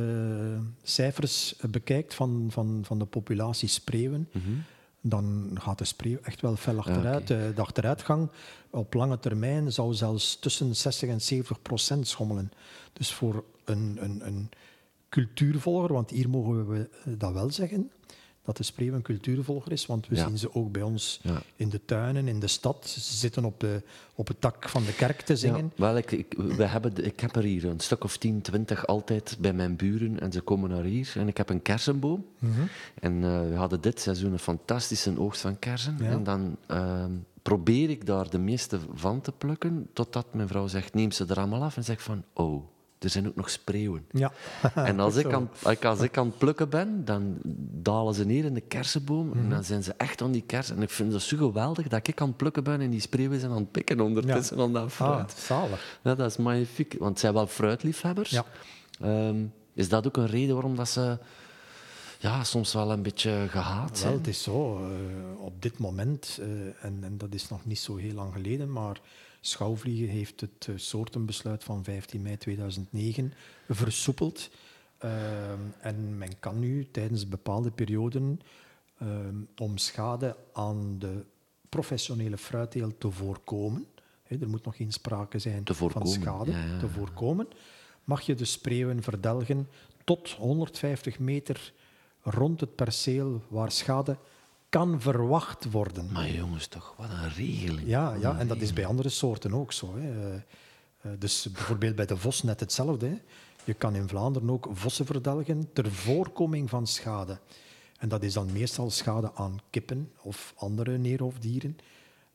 [0.83, 4.65] cijfers bekijkt van, van, van de populatie spreeuwen, mm -hmm.
[5.03, 7.29] Dan gaat de spreeuw echt wel fel achteruit.
[7.29, 7.55] Ja, okay.
[7.55, 8.31] De achteruitgang
[8.71, 12.53] op lange termijn zou zelfs tussen 60 en 70 procent schommelen.
[12.93, 14.51] Dus voor een, een, een
[15.09, 17.91] cultuurvolger, want hier mogen we dat wel zeggen,
[18.45, 20.27] dat de spreeuw een cultuurvolger is, want we Ja.
[20.27, 21.43] zien ze ook bij ons Ja.
[21.57, 22.87] in de tuinen, in de stad.
[22.89, 23.83] Ze zitten op, de,
[24.15, 25.65] op het dak van de kerk te zingen.
[25.65, 28.87] Ja, wel, ik, ik, we hebben, ik heb er hier een stuk of 10, 20
[28.87, 31.13] altijd bij mijn buren en ze komen naar hier.
[31.17, 32.25] En ik heb een kersenboom.
[33.01, 36.01] En eh, we hadden dit seizoen een fantastische oogst van kersen.
[36.01, 37.11] En dan ehm,
[37.43, 41.37] probeer ik daar de meeste van te plukken, totdat mijn vrouw zegt, neem ze er
[41.39, 41.77] allemaal af.
[41.77, 42.63] En zegt van, oh,
[43.05, 44.07] er zijn ook nog spreeuwen.
[44.11, 44.33] Ja.
[44.75, 45.51] En als ik, aan,
[45.83, 47.37] als ik aan het plukken ben, dan
[47.83, 49.27] dalen ze neer in de kersenboom.
[49.29, 49.39] Mhm.
[49.39, 50.77] En dan zijn ze echt aan die kersen.
[50.77, 53.41] En ik vind het zo geweldig dat ik aan het plukken ben en die spreeuwen
[53.41, 55.33] zijn aan het pikken ondertussen aan dat fruit.
[55.33, 55.99] Ah, zalig.
[56.03, 56.95] Ja, dat is magnifiek.
[56.99, 58.31] Want het zijn wel fruitliefhebbers.
[58.31, 58.45] Ja.
[59.01, 59.45] Ehm,
[59.75, 61.19] is dat ook een reden waarom dat ze
[62.19, 64.13] ja, soms wel een beetje gehaat Wel, zijn?
[64.13, 64.77] het is zo.
[64.77, 66.47] eh, op dit moment, eh,
[66.85, 69.01] en, en dat is nog niet zo heel lang geleden, maar
[69.45, 73.33] Schouwvliegen heeft het eh, soortenbesluit van 15 mei 2009
[73.69, 74.51] versoepeld.
[74.99, 78.41] Ehm, en men kan nu tijdens bepaalde perioden
[78.99, 81.25] ehm, om schade aan de
[81.69, 83.87] professionele fruitteelt te voorkomen,
[84.23, 87.49] hè, er moet nog geen sprake zijn van schade, ja, ja, te voorkomen,
[88.05, 89.69] mag je de spreeuwen verdelgen
[90.05, 91.73] tot 150 meter
[92.23, 94.17] rond het perceel waar schade
[94.73, 96.13] kan verwacht worden.
[96.13, 97.89] Maar jongens, toch, wat een regeling.
[97.89, 99.97] Ja, ja en dat is bij andere soorten ook zo.
[99.97, 100.11] Hè.
[100.11, 103.07] Eh, eh, dus bijvoorbeeld bij de vos net hetzelfde.
[103.07, 103.19] Hè.
[103.65, 107.39] Je kan in Vlaanderen ook vossen verdelgen ter voorkoming van schade.
[107.99, 111.79] En dat is dan meestal schade aan kippen of andere neerhoofddieren.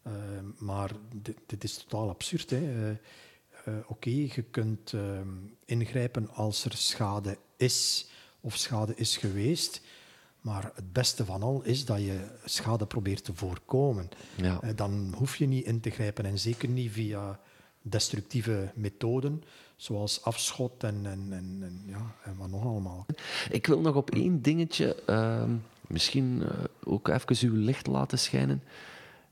[0.02, 0.12] Eh,
[0.58, 2.50] maar dit, dit is totaal absurd.
[2.50, 2.96] hè.
[3.88, 5.02] Oké, je kunt eh,
[5.66, 8.08] ingrijpen als er schade is
[8.40, 9.82] of schade is geweest.
[10.42, 14.10] Maar het beste van al is dat je schade probeert te voorkomen.
[14.36, 14.60] Ja.
[14.62, 17.40] Eh, Dan hoef je niet in te grijpen en zeker niet via
[17.82, 19.44] destructieve methoden,
[19.76, 23.06] zoals afschot en, en, en, en, ja, en wat nog allemaal.
[23.50, 25.52] Ik wil nog op één dingetje, ehm,
[25.88, 26.50] misschien eh,
[26.84, 28.64] ook even uw licht laten schijnen.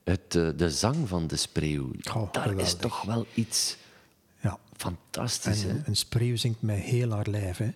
[0.03, 1.91] Het, eh, de zang van de spreeuw.
[2.13, 3.77] Oh, Daar is toch wel iets
[4.85, 5.63] Fantastisch.
[5.63, 5.69] hè?
[5.85, 7.57] Een spreeuw zingt met heel haar lijf.
[7.57, 7.69] Hè.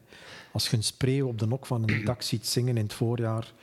[0.52, 3.54] Als je een spreeuw op de nok van een dak ziet zingen in het voorjaar,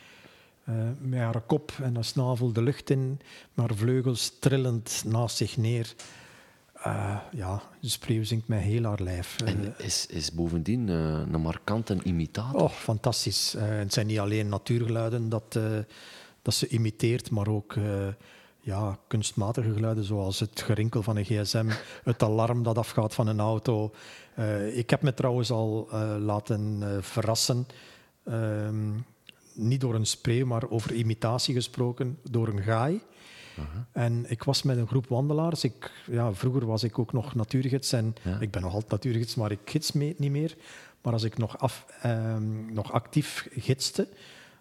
[0.64, 3.20] eh, met haar kop en haar snavel de lucht in,
[3.54, 5.94] maar vleugels trillend naast zich neer.
[6.82, 9.36] Eh, ja, een spreeuw zingt met heel haar lijf.
[9.40, 12.60] Eh, En is, is bovendien een markante imitator.
[12.62, 13.54] Oh, fantastisch.
[13.58, 15.58] Het zijn niet alleen natuurgeluiden dat,
[16.42, 17.74] dat ze imiteert, maar ook
[18.66, 21.66] ja, kunstmatige geluiden zoals het gerinkel van een gsm,
[22.04, 23.90] het alarm dat afgaat van een auto.
[24.34, 27.66] Eh, ik heb me trouwens al eh, laten eh, verrassen,
[28.24, 28.90] ehm,
[29.52, 33.00] niet door een spreeuw, maar over imitatie gesproken, door een gaai.
[33.92, 35.64] En ik was met een groep wandelaars.
[35.64, 38.40] Ik, ja, vroeger was ik ook nog natuurgids en Ja.
[38.40, 40.56] ik ben nog altijd natuurgids, maar ik gids mee, niet meer.
[41.02, 44.08] Maar als ik nog, af, ehm, nog actief gidste,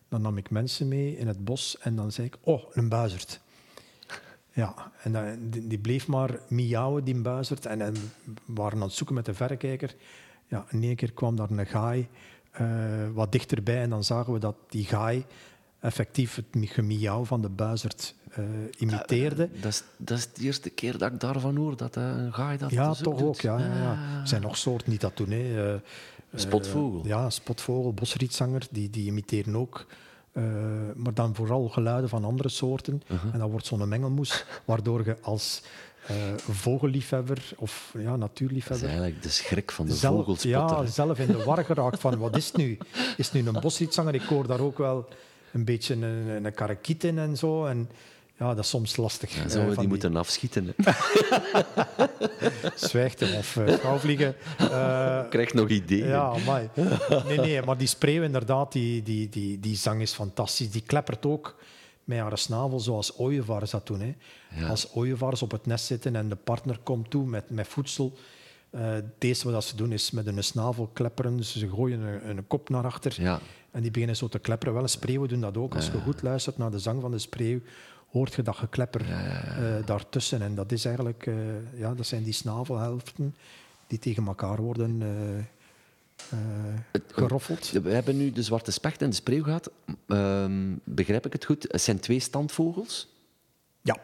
[0.10, 3.44] dan nam ik mensen mee in het bos en dan zei ik, oh, een buizerd.
[4.56, 7.66] Ja, en dan- die, die bleef maar miauwen, die buizerd.
[7.66, 8.00] En, en we
[8.46, 9.96] waren aan het zoeken met de verrekijker.
[10.48, 12.08] Ja, in één keer kwam daar een gaai
[12.52, 12.66] eh,
[13.14, 15.26] wat dichterbij en dan zagen we dat die gaai
[15.80, 18.44] effectief het mi- gemiauw van de buizerd eh,
[18.78, 19.50] imiteerde.
[19.62, 22.58] Dat is, dat is de eerste keer dat ik daarvan hoor, dat eh, een gaai
[22.58, 23.28] dat Ja, dus toch doet.
[23.28, 23.42] ook.
[23.42, 24.20] Ja, ja, ja.
[24.22, 25.30] Er zijn nog soorten die dat doen.
[25.32, 25.78] Hè.
[26.36, 27.06] Spotvogel.
[27.08, 29.86] ja, spotvogel, bosrietzanger, die, die imiteren ook.
[30.36, 30.44] Eh,
[30.96, 33.02] maar dan vooral geluiden van andere soorten.
[33.08, 33.34] Uh-huh.
[33.34, 35.62] En dat wordt zo'n mengelmoes, waardoor je als
[36.08, 40.78] eh, vogelliefhebber of ja, Dat is natuurliefhebber eigenlijk de schrik van de zelf, vogelspotter.
[40.78, 42.78] ja, zelf in de war geraakt van wat is het nu?
[43.18, 44.16] Is het nu een bosrietzanger?
[44.16, 45.08] Ik hoor daar ook wel
[45.52, 47.66] een beetje een, een karakiet in en zo.
[47.66, 47.90] En
[48.38, 49.36] ja, dat is soms lastig.
[49.36, 50.74] Ja, zouden we die, moeten afschieten.
[52.76, 54.36] Zwijgten of uh, vliegen.
[54.62, 56.08] Uh, Krijg nog ideeën.
[56.08, 56.70] Ja, maar,
[57.28, 60.72] nee, nee, maar die spreeuw inderdaad, die, die, die, die zang is fantastisch.
[60.72, 61.56] Die kleppert ook
[62.04, 64.16] met haar snavel zoals ooievaars dat doen.
[64.48, 64.68] Hè.
[64.68, 68.18] Als ooievaars op het nest zitten en de partner komt toe met, met voedsel...
[68.72, 71.38] Uh, het eerste wat ze doen is met hun snavel klepperen.
[71.38, 73.40] Dus ze gooien een, een kop naar achter ja.
[73.72, 74.74] en die beginnen zo te klepperen.
[74.74, 75.76] Wel, spreeuwen doen dat ook.
[75.76, 77.60] Als je goed luistert naar de zang van de spreeuw,
[78.16, 80.42] hoort je dat geklepper uh, daartussen.
[80.42, 81.36] En dat, is eigenlijk, uh,
[81.74, 83.36] ja, dat zijn die snavelhelften
[83.88, 85.02] die tegen elkaar worden
[87.12, 87.72] geroffeld.
[87.72, 89.72] We hebben nu de zwarte specht en de spreeuw gehad.
[90.84, 91.66] Begrijp ik het goed?
[91.70, 93.08] Het zijn twee standvogels?
[93.82, 93.98] Ja.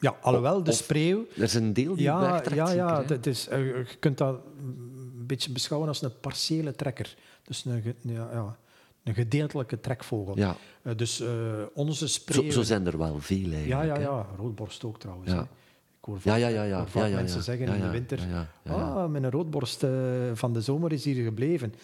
[0.00, 1.26] Ja, alhoewel de spreeuw...
[1.36, 2.42] Er is een deel die ja.
[2.54, 7.16] Ja, ja het is, je kunt dat een beetje beschouwen als een partiële trekker.
[7.44, 8.56] Dus een, ja, ja
[9.04, 10.38] een gedeeltelijke trekvogel.
[10.38, 10.56] Ja.
[10.82, 11.28] Uh, dus uh,
[11.74, 12.42] onze spreeuw...
[12.42, 13.68] Zo, zo, zijn er wel veel eigenlijk.
[13.68, 14.26] Ja, ja, ja.
[14.36, 15.30] Roodborst ook trouwens.
[15.30, 15.40] Ja.
[16.00, 18.20] Ik hoor vaak, ja, ja, ja, vaak mensen zeggen in de winter...
[18.66, 19.90] Ah, mijn roodborst uh,
[20.34, 21.74] van de zomer is hier gebleven.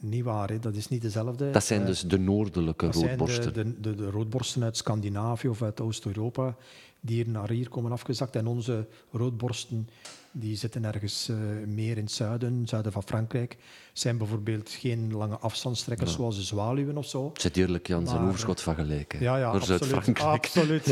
[0.00, 0.58] niet waar, hè.
[0.58, 1.50] dat is niet dezelfde.
[1.50, 3.54] Dat zijn dus de noordelijke dat roodborsten.
[3.54, 6.56] Zijn de, de, de, de, roodborsten uit Scandinavië of uit Oost-Europa
[7.00, 8.36] die hier naar hier komen afgezakt.
[8.36, 9.88] En onze roodborsten
[10.38, 13.56] die zitten ergens uh, meer in het zuiden, zuiden van Frankrijk.
[13.92, 16.16] Zijn bijvoorbeeld geen lange afstandstrekkers ja.
[16.16, 17.30] zoals de zwaluwen of zo.
[17.34, 19.16] Zit eerlijk Jan zijn overschot van gelijk.
[19.20, 20.18] Ja, ja, absoluut.
[20.18, 20.88] absoluut.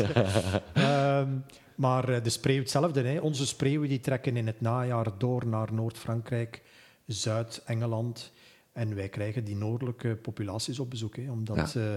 [0.77, 1.43] um,
[1.85, 3.01] maar uh, de spreeuw hetzelfde.
[3.01, 3.19] Hè.
[3.19, 6.61] Onze spreeuwen die trekken in het najaar door naar Noord-Frankrijk,
[7.05, 8.31] Zuid-Engeland.
[8.73, 11.15] En wij krijgen die noordelijke populaties op bezoek.
[11.15, 11.73] Hè, omdat...
[11.73, 11.81] Ja.
[11.81, 11.95] Uh,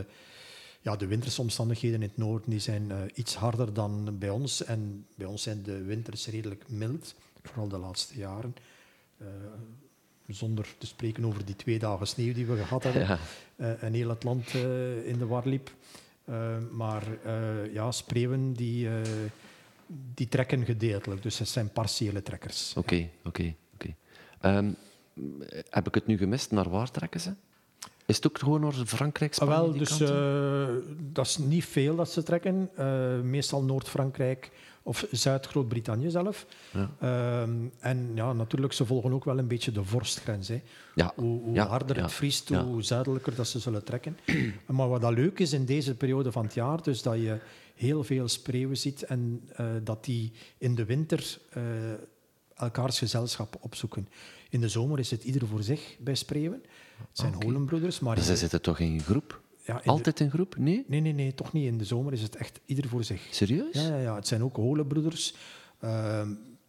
[0.81, 4.65] ja, de wintersomstandigheden in het noorden die zijn uh, iets harder dan bij ons.
[4.65, 8.57] En bij ons zijn de winters redelijk mild, vooral de laatste jaren.
[9.21, 9.27] Uh,
[10.27, 13.07] zonder te spreken over die twee dagen sneeuw die we gehad hebben.
[13.09, 13.19] Ja.
[13.57, 14.55] Uh, en heel het land
[15.05, 15.71] in de war liep.
[16.71, 17.03] maar
[17.73, 18.89] ja, spreeuwen die,
[20.15, 21.23] die trekken gedeeltelijk.
[21.23, 22.75] Dus het zijn partiële trekkers.
[22.77, 23.95] Oké, oké, oké.
[24.41, 24.71] Ehm,
[25.71, 26.51] heb ik het nu gemist?
[26.51, 27.35] Naar waar trekken ze?
[28.09, 29.55] Is het ook gewoon naar Frankrijk, Spanje?
[29.55, 30.69] Ah, wel, dus uh,
[31.13, 32.71] dat is niet veel dat ze trekken.
[32.79, 34.51] Uh, meestal Noord-Frankrijk
[34.89, 36.47] of Zuid-Groot-Brittannië zelf.
[36.73, 36.91] Ja.
[37.03, 37.43] Uh,
[37.79, 40.49] en ja, natuurlijk, ze volgen ook wel een beetje de vorstgrens.
[40.49, 40.63] Hè.
[40.95, 41.13] Ja.
[41.17, 44.19] Hoe, harder het vriest, hoe zuidelijker dat ze zullen trekken.
[44.67, 47.39] maar wat dat leuk is in deze periode van het jaar, dus dat je
[47.75, 51.39] heel veel spreeuwen ziet en uh, dat die in de winter
[52.55, 54.09] elkaars gezelschap opzoeken.
[54.51, 56.63] In de zomer is het ieder voor zich bij spreeuwen.
[56.99, 57.49] Het zijn okay.
[57.49, 58.01] holenbroeders.
[58.01, 59.41] Maar dus zij zitten toch in groep?
[59.69, 60.57] Ja, Altijd in groep?
[60.57, 60.85] Nee?
[60.87, 61.67] Nee, nee, nee, toch niet.
[61.67, 63.29] In de zomer is het echt ieder voor zich.
[63.31, 63.75] Serieus?
[63.75, 64.15] Ja, ja, ja.
[64.15, 65.35] het zijn ook holenbroeders.
[65.85, 66.19] Uh,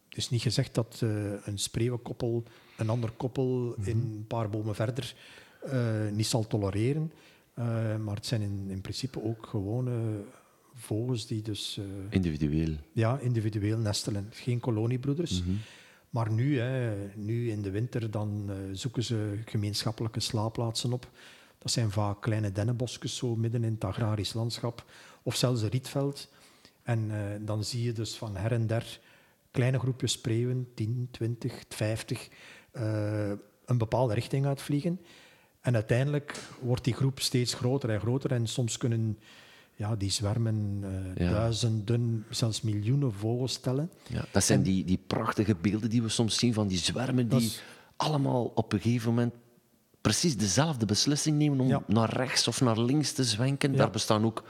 [0.10, 2.44] het is niet gezegd dat uh, een spreeuwenkoppel
[2.78, 3.86] een ander koppel mm -hmm.
[3.86, 5.16] in een paar bomen verder
[5.66, 7.12] uh, niet zal tolereren.
[8.04, 10.24] maar het zijn in, in principe ook gewone
[10.74, 11.80] vogels die dus...
[12.10, 12.76] individueel?
[12.92, 14.28] Ja, individueel nestelen.
[14.32, 15.40] Geen koloniebroeders.
[15.40, 15.60] Mm -hmm.
[16.10, 21.08] Maar nu, hè, nu in de winter, dan zoeken ze gemeenschappelijke slaapplaatsen op.
[21.60, 24.86] Dat zijn vaak kleine dennenbosjes zo midden in het agrarisch landschap.
[25.24, 26.30] Of zelfs een rietveld.
[26.84, 29.00] En uh, dan zie je dus van her en der
[29.52, 32.30] kleine groepjes spreeuwen, 10, 20, 50,
[32.74, 33.30] uh,
[33.66, 35.00] een bepaalde richting uitvliegen.
[35.62, 38.32] En uiteindelijk wordt die groep steeds groter en groter.
[38.32, 39.20] En soms kunnen
[39.76, 41.32] ja, die zwermen uh, Ja.
[41.32, 43.92] duizenden, zelfs miljoenen vogels tellen.
[44.08, 47.30] Ja, dat zijn En- die, die prachtige beelden die we soms zien van die zwermen
[47.30, 47.62] die is-
[47.96, 49.34] allemaal op een gegeven moment
[50.10, 51.84] precies dezelfde beslissing nemen om Ja.
[51.88, 53.72] naar rechts of naar links te zwenken.
[53.72, 53.78] Ja.
[53.78, 54.44] Daar bestaan ook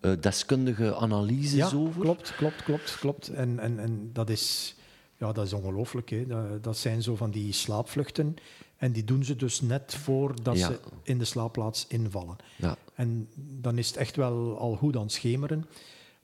[0.00, 2.00] eh, deskundige analyses Ja, over.
[2.00, 3.28] klopt, klopt, klopt, klopt.
[3.28, 4.74] En, en, en dat is,
[5.16, 6.10] ja, dat is ongelooflijk.
[6.10, 6.26] hè.
[6.26, 8.36] Dat, dat zijn zo van die slaapvluchten.
[8.76, 12.36] En die doen ze dus net voordat ze in de slaapplaats invallen.
[12.56, 12.76] Ja.
[12.94, 13.28] En
[13.60, 15.66] dan is het echt wel al goed aan het schemeren.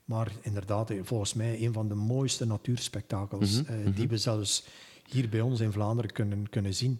[0.05, 4.63] Maar inderdaad, volgens mij een van de mooiste natuurspektakels Mhm, eh, die we zelfs
[5.09, 6.99] hier bij ons in Vlaanderen kunnen, kunnen zien.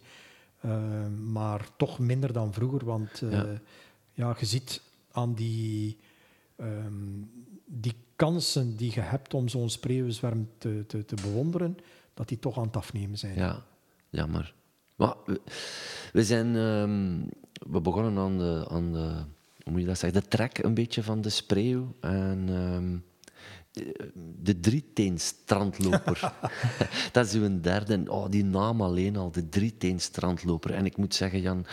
[0.67, 3.45] Eh, maar toch minder dan vroeger, want eh, Ja.
[4.13, 4.36] ja.
[4.39, 5.97] je ziet aan die,
[6.56, 7.21] ehm,
[7.65, 11.77] die kansen die je hebt om zo'n spreeuwenzwerm te, te, te bewonderen,
[12.13, 13.36] dat die toch aan het afnemen zijn.
[13.36, 13.63] Ja,
[14.10, 14.53] jammer.
[14.95, 15.41] Maar we,
[16.13, 16.56] we zijn...
[16.56, 17.21] ehm,
[17.71, 19.08] we begonnen aan de, aan de...
[19.63, 20.21] Hoe moet je dat zeggen?
[20.21, 21.95] De trek een beetje van de spreeuw.
[21.99, 22.45] En...
[22.49, 22.97] ehm,
[24.41, 26.33] de drieteenstrandloper.
[27.11, 28.03] dat is uw derde.
[28.07, 30.73] Oh, die naam alleen al, de drieteenstrandloper.
[30.73, 31.65] En ik moet zeggen, Jan,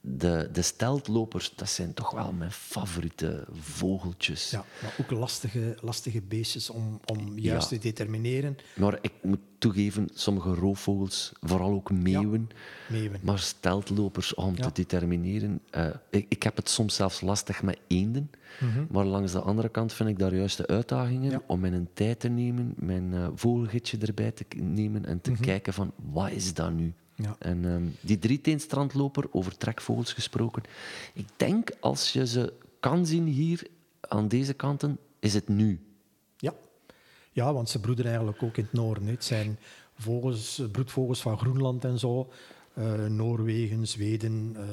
[0.00, 4.50] de, de steltlopers, dat zijn toch wel mijn favoriete vogeltjes.
[4.50, 8.56] Ja, maar ook lastige, lastige beestjes om, om juist te determineren.
[8.74, 12.48] Maar ik moet toegeven, sommige roofvogels, vooral ook meeuwen,
[12.88, 13.20] meeuwen.
[13.22, 15.60] maar steltlopers om te determineren.
[15.76, 18.30] Uh, ik, ik, heb het soms zelfs lastig met eenden,
[18.60, 18.84] mhm.
[18.90, 22.28] maar langs de andere kant vind ik daar juist de uitdagingen om mijn tijd te
[22.28, 25.42] nemen, mijn uh, vogelgidsje erbij te nemen en te mhm.
[25.42, 26.94] kijken van, wat is dat nu?
[27.14, 27.36] Ja.
[27.38, 30.62] En um, die drieteenstrandloper, over trekvogels gesproken.
[31.12, 33.66] Ik denk, als je ze kan zien hier
[34.00, 35.80] aan deze kanten, is het nu.
[36.36, 36.54] Ja,
[37.32, 39.06] ja want ze broeden eigenlijk ook in het noorden.
[39.06, 39.58] Het zijn
[39.98, 42.32] vogels, broedvogels van Groenland en zo.
[42.78, 44.56] Uh, Noorwegen, Zweden.
[44.56, 44.64] Uh,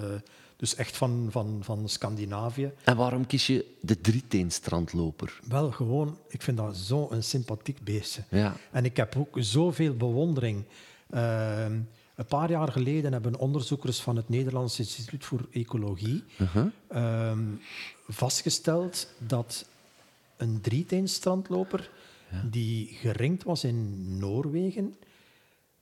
[0.56, 2.72] dus echt van, van, van Scandinavië.
[2.84, 5.40] En waarom kies je de drieteenstrandloper?
[5.48, 8.24] Wel, gewoon, ik vind dat zo'n sympathiek beestje.
[8.30, 8.56] Ja.
[8.72, 10.64] En ik heb ook zoveel bewondering.
[11.14, 11.66] Uh,
[12.22, 16.66] een paar jaar geleden hebben onderzoekers van het Nederlands Instituut voor Ecologie uh-huh.
[16.88, 17.44] ehm,
[18.08, 19.66] vastgesteld dat
[20.38, 21.90] een drieteenstrandloper
[22.50, 24.96] die geringd was in Noorwegen,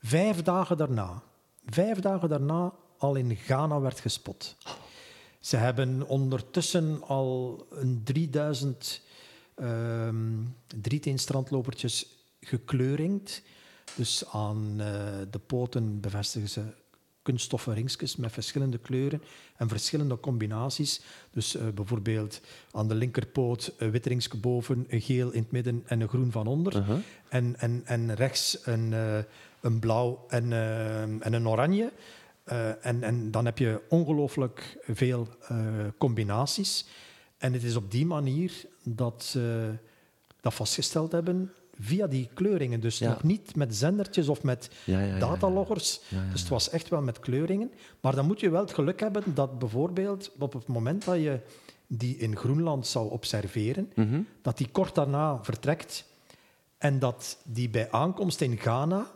[0.01, 1.23] vijf dagen daarna,
[1.65, 4.55] vijf dagen daarna al in Ghana werd gespot.
[5.39, 9.01] Ze hebben ondertussen al een 3000
[9.61, 12.05] um, drieteenstrandlopertjes
[12.41, 13.41] gekleuringd
[13.95, 14.85] dus aan uh,
[15.31, 16.63] de poten bevestigen ze
[17.21, 19.21] kunststoffen ringsjes met verschillende kleuren
[19.57, 21.01] en verschillende combinaties.
[21.31, 25.83] Dus uh, bijvoorbeeld aan de linkerpoot een wit ringsje boven, een geel in het midden
[25.85, 26.75] en een groen van onder.
[26.75, 26.97] Uh -huh.
[27.29, 29.17] en, en, en rechts een, uh,
[29.61, 30.53] een blauw en,
[31.21, 31.91] en een oranje.
[32.81, 35.27] en, en dan heb je ongelooflijk veel
[35.97, 36.85] combinaties.
[37.37, 39.73] En het is op die manier dat ze
[40.41, 42.79] dat vastgesteld hebben via die kleuringen.
[42.79, 44.69] Dus nog niet met zendertjes of met
[45.19, 45.99] dataloggers.
[46.31, 47.71] Dus het was echt wel met kleuringen.
[48.01, 51.39] Maar dan moet je wel het geluk hebben dat bijvoorbeeld op het moment dat je
[51.87, 54.21] die in Groenland zou observeren, mhm.
[54.41, 56.05] dat die kort daarna vertrekt
[56.77, 59.11] en dat die bij aankomst in Ghana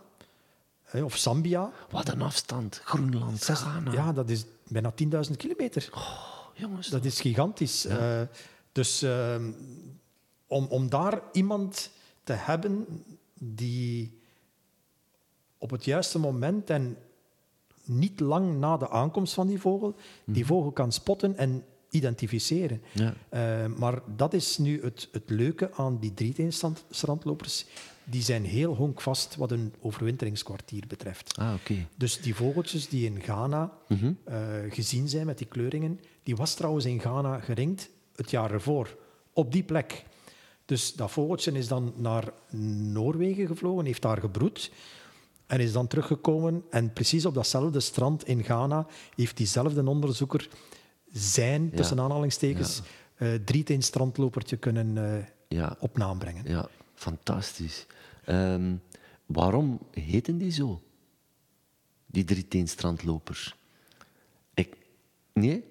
[0.93, 1.71] of Zambia.
[1.89, 3.91] Wat een afstand, Groenland, Ghana.
[3.91, 5.89] Ja, dat is bijna 10.000 kilometer.
[5.93, 6.87] Oh, jongens.
[6.87, 7.85] Dat is gigantisch.
[7.85, 8.21] Uh,
[8.71, 9.35] dus uh,
[10.47, 11.89] om, om daar iemand
[12.23, 12.87] te hebben
[13.39, 14.19] die
[15.57, 16.97] op het juiste moment en
[17.85, 20.53] niet lang na de aankomst van die vogel, die mhm.
[20.53, 22.81] vogel kan spotten en identificeren.
[22.91, 23.13] Ja.
[23.33, 27.65] Uh, maar dat is nu het, het leuke aan die drieteenstrandlopers.
[28.03, 31.37] Die zijn heel honkvast wat een overwinteringskwartier betreft.
[31.37, 31.87] Ah, okay.
[31.95, 34.05] Dus die vogeltjes die in Ghana uh,
[34.69, 38.97] gezien zijn met die kleuringen, die was trouwens in Ghana geringd het jaar ervoor,
[39.33, 40.05] op die plek.
[40.65, 42.33] Dus dat vogeltje is dan naar
[42.91, 44.71] Noorwegen gevlogen, heeft daar gebroed
[45.45, 46.63] en is dan teruggekomen.
[46.69, 50.49] En precies op datzelfde strand in Ghana heeft diezelfde onderzoeker
[51.11, 52.81] zijn, tussen aanhalingstekens,
[53.17, 53.27] ja.
[53.27, 55.77] uh, drieteen strandlopertje kunnen uh, ja.
[55.79, 56.47] op naam brengen.
[56.47, 57.85] Ja, fantastisch.
[58.29, 58.81] Um,
[59.25, 60.81] waarom heten die zo?
[62.05, 63.55] Die drieteen strandlopers?
[64.53, 64.77] Ik,
[65.33, 65.63] nee?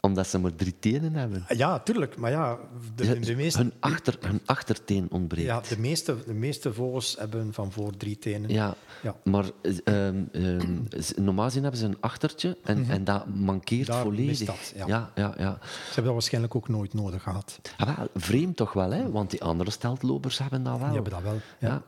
[0.00, 1.44] Omdat ze maar drie tenen hebben.
[1.48, 2.16] Ja, tuurlijk.
[2.16, 2.58] Maar ja,
[2.94, 3.58] de, de meeste...
[3.58, 5.46] hun, achter, hun achterteen ontbreekt.
[5.46, 8.50] Ja, de meeste, de meeste vogels hebben van voor drie tenen.
[8.50, 9.16] Ja, ja.
[9.24, 9.44] maar
[9.84, 14.38] um, um, normaal gezien hebben ze een achtertje en, mm en dat mankeert Daar volledig.
[14.38, 14.86] Dat, ja.
[14.86, 15.58] Ja, ja, ja.
[15.60, 17.60] Ze hebben dat waarschijnlijk ook nooit nodig gehad.
[17.76, 19.10] Ah, wel, vreemd toch wel, hè?
[19.10, 20.86] want die andere steltlopers hebben dat wel.
[20.86, 21.82] Die hebben dat wel, ja.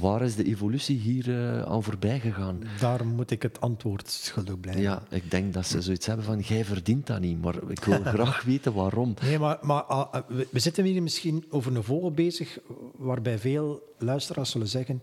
[0.00, 2.62] waar is de evolutie hier uh, aan voorbij gegaan?
[2.80, 4.82] Daar moet ik het antwoord schuldig blijven.
[4.82, 8.02] Ja, ik denk dat ze zoiets hebben van, jij verdient dat niet, maar ik wil
[8.14, 9.14] graag weten waarom.
[9.22, 12.58] Nee, maar, maar ah, ah, we zitten hier misschien over een vogel bezig,
[12.96, 15.02] waarbij veel luisteraars zullen zeggen,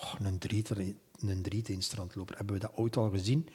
[0.00, 0.76] oh, een, drieter,
[1.20, 3.48] een drieteenstrandloper, hebben we dat ooit al gezien?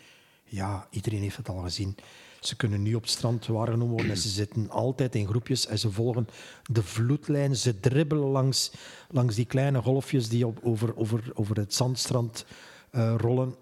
[0.43, 1.95] Ja, iedereen heeft het al gezien.
[2.39, 5.79] Ze kunnen nu op het strand waargenomen worden en ze zitten altijd in groepjes en
[5.79, 6.27] ze volgen
[6.71, 7.55] de vloedlijn.
[7.55, 8.71] Ze dribbelen langs,
[9.10, 12.45] langs die kleine golfjes die op, over, over, over het zandstrand
[12.91, 13.55] uh, rollen.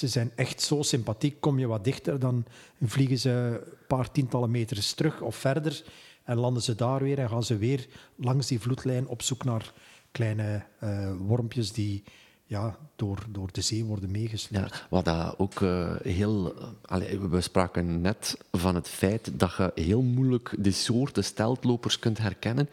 [0.00, 1.40] Ze zijn echt zo sympathiek.
[1.40, 2.44] Kom je wat dichter, dan
[2.82, 5.82] vliegen ze een paar tientallen meters terug of verder.
[6.24, 7.86] En landen ze daar weer en gaan ze weer
[8.16, 9.72] langs die vloedlijn op zoek naar
[10.10, 12.02] kleine uh, wormpjes die
[12.50, 14.74] ja, door, door de zee worden meegesleurd.
[14.74, 16.54] Ja, wat dat ook uh, heel...
[16.84, 22.18] Allez, we spraken net van het feit dat je heel moeilijk de soorten steltlopers kunt
[22.18, 22.68] herkennen.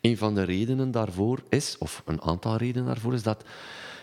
[0.00, 3.44] Een van de redenen daarvoor is, of een aantal redenen daarvoor, is dat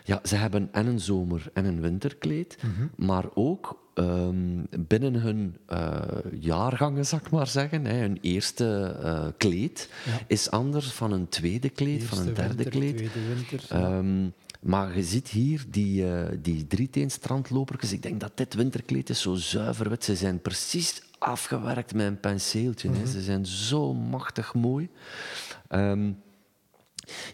[0.03, 2.87] ja, ze hebben en een zomer- en een winterkleed, mhm.
[3.07, 6.01] maar ook um, binnen hun uh,
[6.39, 10.19] jaargangen, zal ik maar zeggen, hè, hun eerste uh, kleed ja.
[10.27, 12.97] is anders van een tweede kleed, eerste van een derde winter, kleed.
[12.97, 13.97] Tweede winter, ja.
[13.97, 17.91] um, Maar je ziet hier die, uh, die drieteenstrandlopertjes.
[17.91, 20.03] Ik denk dat dit winterkleed is zo zuiver wit.
[20.03, 22.89] Ze zijn precies afgewerkt met een penseeltje.
[22.89, 24.89] Mm Ze zijn zo machtig mooi.
[25.69, 26.21] Um,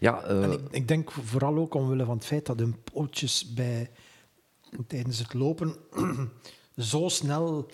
[0.00, 0.52] ja, uh...
[0.52, 3.90] ik, ik, denk vooral ook omwille van het feit dat hun pootjes bij,
[4.86, 5.76] tijdens het lopen
[6.76, 7.68] zo snel...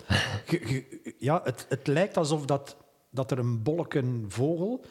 [1.19, 2.77] ja, het, het lijkt alsof dat,
[3.09, 4.85] dat er een bolken vogel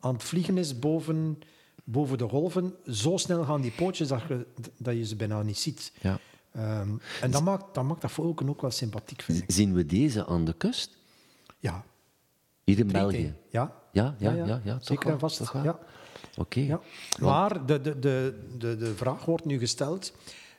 [0.00, 1.38] aan het vliegen is boven,
[1.86, 2.74] boven de golven.
[2.86, 4.46] Zo snel gaan die pootjes dat je,
[4.76, 5.92] dat je ze bijna niet ziet.
[6.00, 6.18] Ja.
[6.56, 9.44] Um, en dat maakt, dat maakt dat vogel ook wel sympathiek, vind ik.
[9.46, 10.96] Zien we deze aan de kust?
[11.58, 11.84] Ja.
[12.64, 13.34] Hier in België?
[13.50, 13.74] Ja.
[13.92, 14.46] Ja, ja, ja.
[14.46, 15.52] ja, ja Zeker en vast.
[15.52, 15.78] Ja.
[16.36, 16.60] Oké.
[16.60, 16.80] Ja.
[17.20, 20.12] Maar de, de, de, de, de vraag wordt nu gesteld.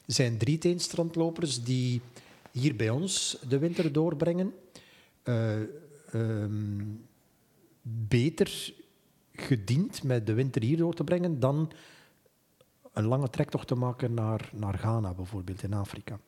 [0.06, 2.02] Zijn drie strandlopers die
[2.52, 4.54] hier bij ons de winter doorbrengen.
[5.24, 5.56] Uh,
[6.14, 7.08] um,
[7.82, 8.74] beter
[9.42, 11.72] gediend met de winter hier door te brengen dan
[12.94, 16.20] een lange trektocht te maken naar, naar Ghana, bijvoorbeeld in Afrika.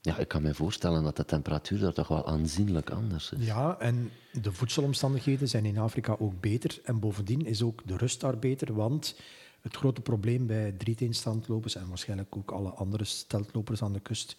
[0.00, 3.46] Ja, ik kan me voorstellen dat de temperatuur daar toch wel aanzienlijk anders is.
[3.46, 6.80] Ja, en de voedselomstandigheden zijn in Afrika ook beter.
[6.84, 9.16] En bovendien is ook de rust daar beter, want
[9.60, 14.36] het grote probleem bij drieteenstrandlopers en waarschijnlijk ook alle andere steltlopers aan de kust,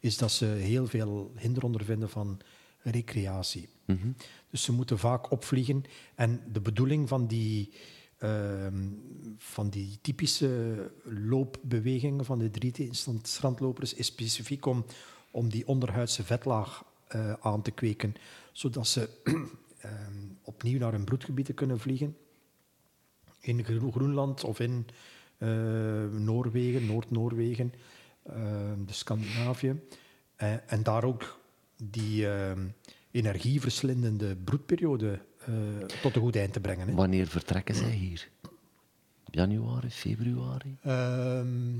[0.00, 2.40] is dat ze heel veel hinder ondervinden van
[2.84, 3.68] recreatie.
[3.84, 4.12] Mhm.
[4.50, 5.84] Dus ze moeten vaak opvliegen.
[6.14, 7.72] En de bedoeling van die,
[8.18, 8.88] ehm,
[9.38, 12.90] van die typische loopbewegingen van de drie
[13.22, 14.84] strandlopers is specifiek om,
[15.30, 18.14] om die onderhuidse vetlaag uh, aan te kweken,
[18.52, 19.08] zodat ze
[19.80, 22.16] ehm, opnieuw naar hun broedgebieden kunnen vliegen.
[23.40, 24.86] In Groenland of in
[25.38, 25.48] uh,
[26.10, 27.72] Noorwegen, Noord-Noorwegen,
[28.26, 28.34] uh,
[28.86, 29.80] de Scandinavië.
[30.36, 31.40] Eh, en daar ook
[31.90, 32.66] die ehm,
[33.10, 36.88] energieverslindende broedperiode uh, tot een goed eind te brengen.
[36.88, 36.94] Hè.
[36.94, 38.28] Wanneer vertrekken zij hier?
[39.30, 40.76] Januari, februari?
[40.82, 41.76] Ehm,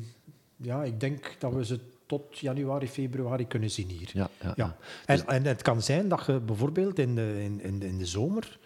[0.56, 4.10] ja, ik denk dat we ze tot januari, februari kunnen zien hier.
[4.12, 4.76] Ja, ja, ja.
[5.06, 7.98] En, dus- en het kan zijn dat je bijvoorbeeld in de, in, in de, in
[7.98, 8.58] de zomer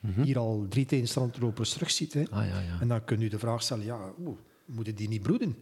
[0.00, 0.22] mhm.
[0.22, 2.12] hier al drie teenstrandlopers terugziet.
[2.12, 2.22] Hè.
[2.30, 2.80] Ah, ja, ja.
[2.80, 5.56] En dan kun je de vraag stellen, ja, oe, moeten die niet broeden?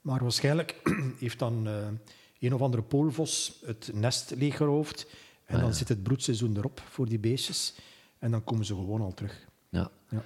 [0.00, 0.76] Maar waarschijnlijk
[1.18, 1.68] heeft dan...
[1.68, 1.74] Uh,
[2.40, 5.06] een of andere poolvos het nest leeggeroofd.
[5.44, 7.74] En ah, dan zit het broedseizoen erop voor die beestjes.
[8.18, 9.46] En dan komen ze gewoon al terug.
[9.68, 9.90] Ja.
[10.08, 10.22] ja.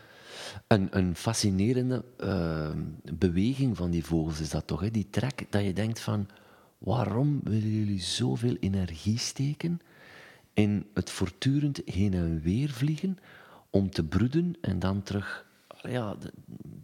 [0.67, 2.83] Een, een fascinerende ehm,
[3.15, 4.81] beweging van die vogels is dat toch?
[4.81, 4.91] Hè?
[4.91, 6.29] Die trek dat je denkt van...
[6.79, 9.81] Waarom willen jullie zoveel energie steken
[10.53, 13.19] in het voortdurend heen en weer vliegen
[13.71, 15.47] om te broeden en dan terug...
[15.83, 16.17] Ja,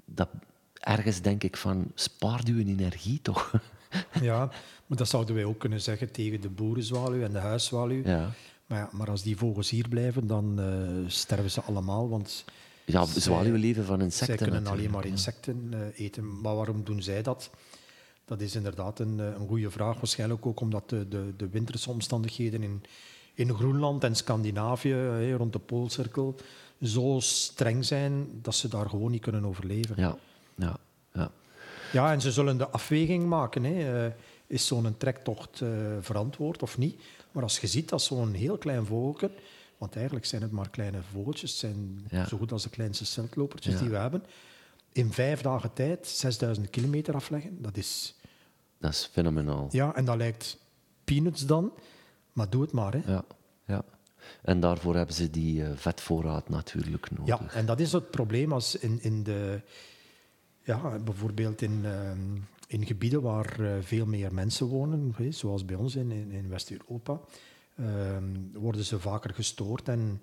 [0.05, 0.29] dat,
[0.73, 3.53] ergens denk ik van, spaar uw energie toch?
[4.21, 4.51] Ja,
[4.87, 8.03] maar dat zouden wij ook kunnen zeggen tegen de boerenzwaluw en de huiszwaluw.
[8.05, 8.31] Ja.
[8.67, 12.09] Maar, ja, maar als die vogels hier blijven, dan uh, sterven ze allemaal.
[12.09, 12.45] Want
[12.85, 14.39] ja, zwaluwen leven van insecten.
[14.39, 16.41] Zij kunnen alleen maar insecten uh, eten.
[16.41, 17.51] Maar waarom doen zij dat?
[18.25, 19.97] Dat is inderdaad een, eh, een goede vraag.
[19.97, 22.83] Waarschijnlijk ook omdat de, de, de winterse omstandigheden in,
[23.35, 26.37] in Groenland en Scandinavië, rond de Poolcirkel,
[26.83, 29.95] zo streng zijn dat ze daar gewoon niet kunnen overleven.
[29.99, 30.17] Ja,
[30.55, 30.77] ja,
[31.93, 32.13] ja.
[32.13, 33.65] En ze zullen de afweging maken.
[33.65, 34.05] Hè.
[34.07, 34.13] Uh,
[34.47, 35.69] is zo'n trektocht uh,
[36.01, 37.01] verantwoord of niet?
[37.33, 39.31] Maar als je ziet dat zo'n heel klein vogeltje,
[39.79, 43.89] want eigenlijk zijn het maar kleine vogeltjes, zijn zo goed als de kleinste celtlopertjes die
[43.89, 44.25] we hebben,
[44.93, 48.15] in vijf dagen tijd 6000 kilometer afleggen, dat is...
[48.79, 49.69] Dat is fenomenaal.
[49.71, 50.59] Ja, en dat lijkt
[51.05, 51.73] peanuts dan,
[52.33, 52.93] maar doe het maar.
[52.93, 53.13] Hè.
[53.13, 53.25] Ja,
[53.67, 53.85] ja.
[54.43, 57.27] En daarvoor hebben ze die uh, vetvoorraad natuurlijk nodig.
[57.27, 59.61] Ja, en dat is het probleem als in, in de
[60.63, 65.97] ja, bijvoorbeeld in, ehm, in gebieden waar eh, veel meer mensen wonen, zoals bij ons
[65.97, 67.21] in, in, West-Europa,
[67.77, 70.21] ehm, worden ze vaker gestoord en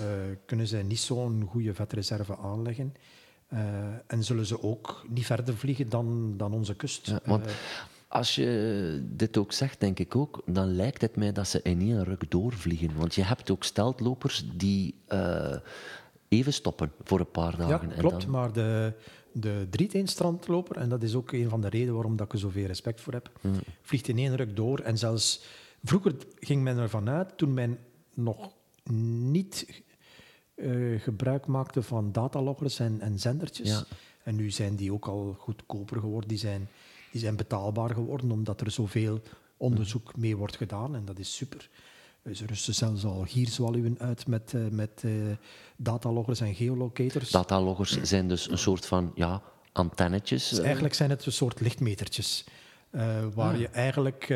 [0.00, 0.06] uh,
[0.46, 2.94] kunnen ze niet zo'n goede vetreserve aanleggen.
[3.52, 3.60] Uh,
[4.06, 7.06] en zullen ze ook niet verder vliegen dan, dan onze kust.
[7.06, 7.44] Ja, want
[8.08, 11.80] als je dit ook zegt, denk ik ook, dan lijkt het mij dat ze in
[11.80, 12.96] één ruk doorvliegen.
[12.96, 14.94] Want je hebt ook steltlopers die
[16.28, 17.88] even stoppen voor een paar dagen.
[17.88, 18.92] Ja, klopt, maar de,
[19.34, 22.66] de drieteenstrandloper, en dat is ook een van de redenen waarom dat ik er zoveel
[22.66, 23.60] respect voor heb, mm.
[23.82, 24.78] vliegt in één ruk door.
[24.78, 25.44] En zelfs
[25.84, 27.78] vroeger ging men ervan uit, toen men
[28.14, 28.52] nog
[28.90, 29.82] niet
[30.54, 33.84] uh, gebruik maakte van dataloggers en, en zendertjes.
[34.22, 36.68] En nu zijn die ook al goedkoper geworden, die zijn,
[37.10, 39.20] die zijn betaalbaar geworden, omdat er zoveel
[39.56, 40.94] onderzoek mee wordt gedaan.
[40.94, 41.70] En dat is super.
[42.32, 45.12] Ze rusten zelfs al gierzwaluwen uit met, uh, met uh,
[45.76, 47.30] dataloggers en geolocators.
[47.30, 50.48] Dataloggers zijn dus een soort van ja, antennetjes?
[50.48, 52.44] Dus eigenlijk zijn het een soort lichtmetertjes.
[52.90, 53.60] Uh, waar ah.
[53.60, 54.26] je eigenlijk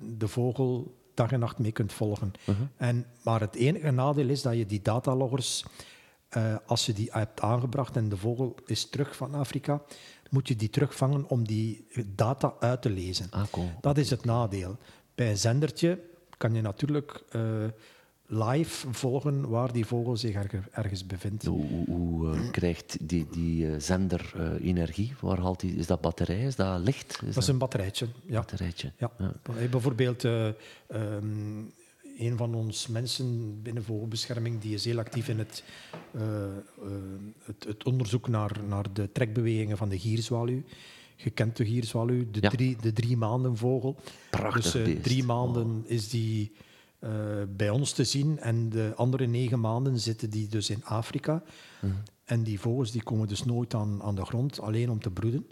[0.00, 2.32] de vogel dag en nacht mee kunt volgen.
[2.44, 2.56] -huh.
[2.76, 5.64] en, maar het enige nadeel is dat je die dataloggers
[6.32, 9.82] eh, als je die hebt aangebracht en de vogel is terug van Afrika,
[10.30, 13.26] moet je die terugvangen om die data uit te lezen.
[13.30, 13.70] Ah, cool.
[13.80, 14.76] Dat is het nadeel.
[15.14, 15.98] Bij een zendertje
[16.42, 17.42] kan je natuurlijk eh,
[18.26, 20.34] live volgen waar die vogel zich
[20.70, 21.44] ergens bevindt.
[21.44, 25.12] Hoe, hoe, hoe uh, krijgt die, die uh, zender uh, energie?
[25.20, 26.42] Waar haalt die, is dat batterij?
[26.42, 27.20] Is dat licht?
[27.26, 28.06] Is dat, is een batterijtje.
[28.26, 28.34] Ja.
[28.34, 28.92] batterijtje.
[28.98, 29.10] Ja.
[29.18, 29.32] ja.
[29.70, 31.72] Bijvoorbeeld um,
[32.18, 35.64] een van ons mensen binnen vogelbescherming die is heel actief in het,
[37.44, 40.62] het, het, onderzoek naar, naar de trekbewegingen van de gierzwaluw.
[41.22, 42.48] Je kent de gierzwaluw, de, ja.
[42.48, 43.96] drie, de drie maanden vogel.
[44.30, 45.90] Prachtig dus drie maanden oh.
[45.90, 46.52] is die
[47.00, 47.10] uh,
[47.48, 48.38] bij ons te zien.
[48.38, 51.42] En de andere negen maanden zitten die dus in Afrika.
[51.80, 52.02] Mm.
[52.24, 55.46] En die vogels die komen dus nooit aan, aan de grond, alleen om te broeden.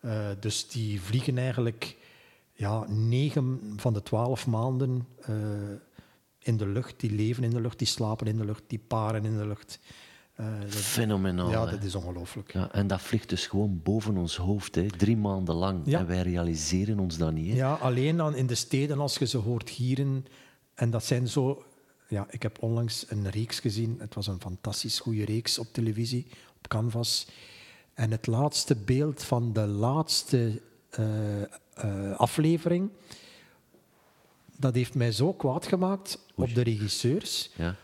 [0.00, 1.96] Uh, dus die vliegen eigenlijk
[2.52, 5.06] ja, negen van de twaalf maanden
[6.38, 7.00] in de lucht.
[7.00, 9.80] Die leven in de lucht, die slapen in de lucht, die paren in de lucht.
[10.36, 11.50] Dat, Fenomenaal.
[11.50, 12.52] Ja, dat is ongelooflijk.
[12.52, 15.80] Ja, en dat vliegt dus gewoon boven ons hoofd, hè, drie maanden lang.
[15.84, 15.98] Ja.
[15.98, 17.50] En wij realiseren ons dat niet.
[17.50, 17.56] Hè.
[17.56, 20.26] Ja, alleen dan in de steden, als je ze hoort gieren,
[20.74, 21.64] en dat zijn zo...
[22.08, 23.96] Ja, ik heb onlangs een reeks gezien.
[23.98, 26.26] Het was een fantastisch goede reeks op televisie,
[26.56, 27.26] op Canvas.
[27.94, 30.60] En het laatste beeld van de laatste
[30.98, 31.40] uh,
[31.84, 32.90] uh, aflevering,
[34.56, 36.48] dat heeft mij zo kwaad gemaakt Oei.
[36.48, 37.50] op de regisseurs.
[37.56, 37.76] Ja.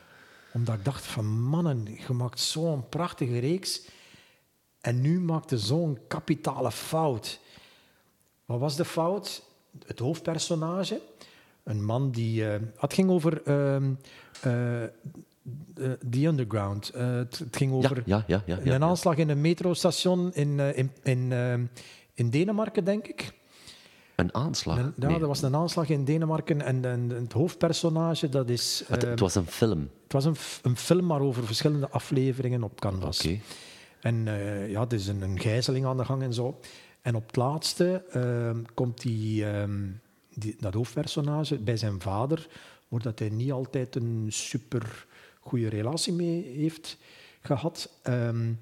[0.53, 3.83] Omdat ik dacht van, mannen, je maakt zo'n prachtige reeks
[4.81, 7.41] en nu maakte zo'n kapitale fout.
[8.45, 9.43] Wat was de fout?
[9.87, 11.01] Het hoofdpersonage
[11.65, 12.43] een man die.
[12.43, 13.43] Uh, het ging over.
[13.49, 13.77] Uh,
[14.47, 14.89] uh,
[16.11, 16.93] The Underground.
[16.95, 20.59] Uh, het, het, ging over ja, ja, ja, ja een aanslag in een metrostation in,
[20.59, 21.55] in, in, uh,
[22.15, 23.33] in Denemarken, denk ik.
[24.21, 24.79] Een aanslag?
[24.79, 25.21] Een, ja, nee.
[25.21, 28.85] er was een aanslag in Denemarken en, en het hoofdpersonage, dat is...
[28.87, 29.91] Het, het, was een film?
[30.03, 33.19] Het was een, een film, maar over verschillende afleveringen op Canvas.
[33.19, 33.29] Oké.
[33.29, 33.43] Okay.
[34.01, 34.25] En
[34.69, 36.61] ja, er is een, een gijzeling aan de gang en zo.
[37.03, 39.45] En op het laatste ehm, komt die...
[39.45, 40.01] Um,
[40.35, 42.49] die, dat hoofdpersonage bij zijn vader,
[42.89, 45.07] wordt dat hij niet altijd een super
[45.41, 46.97] goede relatie mee heeft
[47.41, 47.91] gehad.
[48.05, 48.61] Um,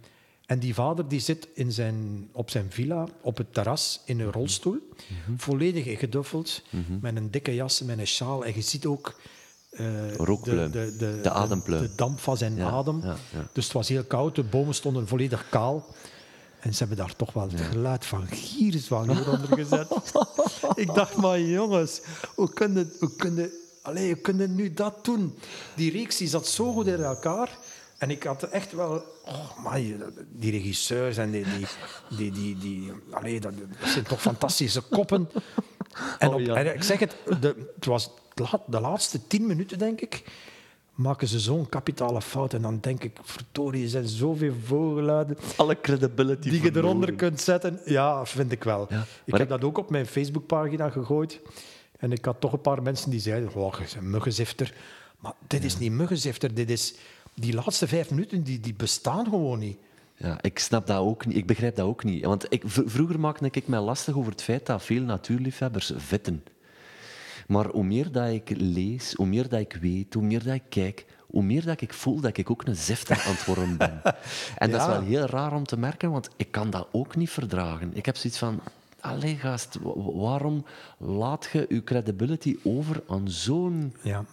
[0.48, 4.32] en die vader die zit in zijn, op zijn villa, op het terras, in een
[4.32, 5.40] rolstoel, mm -hmm.
[5.40, 6.98] volledig geduffeld, mm -hmm.
[7.02, 8.44] met een dikke jas, met een sjaal.
[8.44, 9.20] En je ziet ook
[9.70, 9.80] uh,
[10.42, 11.82] de, de, de, de, adempluim.
[11.82, 13.00] De, damp van zijn ja, adem.
[13.02, 13.48] Ja, ja.
[13.52, 15.86] Dus het was heel koud, de bomen stonden volledig kaal.
[16.60, 19.88] En ze hebben daar toch wel het geluid van gierzwanger onder gezet.
[20.84, 22.00] ik dacht, maar jongens,
[22.34, 23.50] hoe kunnen hoe
[23.82, 25.38] Allee, kunnen nu dat doen?
[25.74, 27.58] Die reeks die zat zo goed in elkaar.
[27.98, 29.04] En ik had echt wel...
[29.28, 29.74] Oh,
[30.30, 31.44] die regisseurs en die...
[31.44, 31.66] die,
[32.16, 35.28] die, die, die allee, dat, dat, zijn toch fantastische koppen.
[36.18, 36.54] En, op, oh, ja.
[36.54, 38.10] en ik zeg het, de, het was
[38.66, 40.22] de laatste tien minuten, denk ik
[40.98, 42.54] maken ze zo'n kapitale fout.
[42.54, 45.36] En dan denk ik, verdorie, er zijn zoveel voorgeluiden...
[45.56, 47.80] Alle credibility Die je eronder kunt zetten.
[47.84, 48.86] Ja, vind ik wel.
[48.90, 49.48] Ja, ik heb ik...
[49.48, 51.40] dat ook op mijn Facebookpagina gegooid.
[51.98, 54.74] En ik had toch een paar mensen die zeiden, oh, muggenzifter.
[55.18, 56.54] Maar dit is niet muggenzifter.
[56.54, 56.94] Dit is...
[57.40, 59.78] Die laatste vijf minuten, die, die bestaan gewoon niet.
[60.16, 61.36] Ja, ik snap dat ook niet.
[61.36, 62.24] Ik begrijp dat ook niet.
[62.24, 66.44] Want ik, vroeger maakte ik mij lastig over het feit dat veel natuurliefhebbers vetten.
[67.46, 70.62] Maar hoe meer dat ik lees, hoe meer dat ik weet, hoe meer dat ik
[70.68, 74.00] kijk, hoe meer dat ik voel dat ik ook een zifter aan het worden ben.
[74.56, 74.78] En ja.
[74.78, 77.96] dat is wel heel raar om te merken, want ik kan dat ook niet verdragen.
[77.96, 78.60] Ik heb zoiets van,
[79.00, 79.78] allee gast,
[80.14, 80.64] waarom
[80.98, 83.94] laat je je credibility over aan zo'n...
[84.02, 84.24] Ja.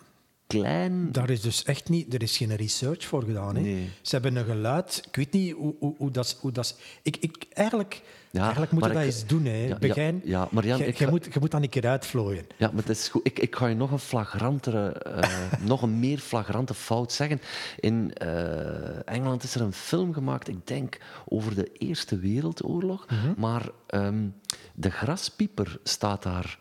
[0.48, 1.12] Klein...
[1.12, 2.14] Daar is dus echt niet...
[2.14, 3.56] Er is geen research voor gedaan.
[3.56, 3.62] Hè?
[3.62, 3.89] Nee.
[4.02, 5.04] Ze hebben een geluid...
[5.08, 6.38] Ik weet niet hoe, hoe, hoe dat...
[6.41, 8.02] Hoe dat ik, ik, eigenlijk...
[8.36, 9.46] Ja, Eigenlijk moet je dat ik, eens doen.
[9.46, 9.66] Hè.
[9.66, 11.70] Ja, Begijn, ja, ja, maar Jan, je, ik je, ga, moet, je moet dat een
[11.70, 12.48] keer uitvlooien.
[12.58, 13.28] Ja, maar het is goed.
[13.28, 17.41] Ik, ik ga je nog een flagrantere, uh, nog een meer flagrante fout zeggen.
[17.80, 23.06] In uh, Engeland is er een film gemaakt, ik denk, over de Eerste Wereldoorlog.
[23.06, 23.16] Mhm.
[23.16, 23.34] Mm -hmm.
[23.38, 24.36] Maar um,
[24.74, 26.60] de graspieper staat daar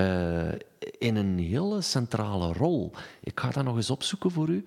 [0.00, 0.52] uh,
[0.98, 2.92] in een hele centrale rol.
[3.20, 4.64] Ik ga dat nog eens opzoeken voor u.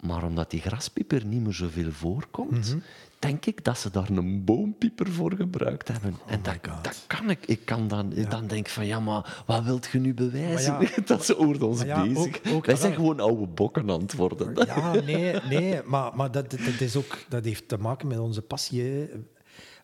[0.00, 2.60] Maar omdat die graspieper niet meer zoveel voorkomt, Mhm.
[2.60, 2.82] mm -hmm
[3.26, 6.18] denk ik dat ze daar een boompieper voor gebruikt hebben.
[6.24, 7.46] Oh en dat, dat, kan ik.
[7.46, 8.28] Ik kan dan, ja.
[8.28, 10.80] dan denk ik van, ja, maar wat wilt je nu bewijzen?
[10.80, 12.18] Ja, dat ze over ons ja, bezig.
[12.18, 14.66] Ook, ook, Wij zijn gewoon oude bokken aan het worden.
[14.66, 18.42] Ja, nee, nee maar, maar dat, dat, is ook, dat heeft te maken met onze
[18.42, 19.08] passie.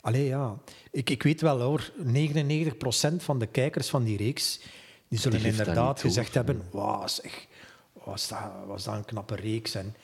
[0.00, 0.58] Allee, ja.
[0.90, 4.60] Ik, ik weet wel hoor, 99% van de kijkers van die reeks,
[5.08, 7.46] die zullen Die inderdaad gezegd hebben, wauw, zeg,
[7.92, 9.74] was dat, was dat een knappe reeks.
[9.74, 9.96] En,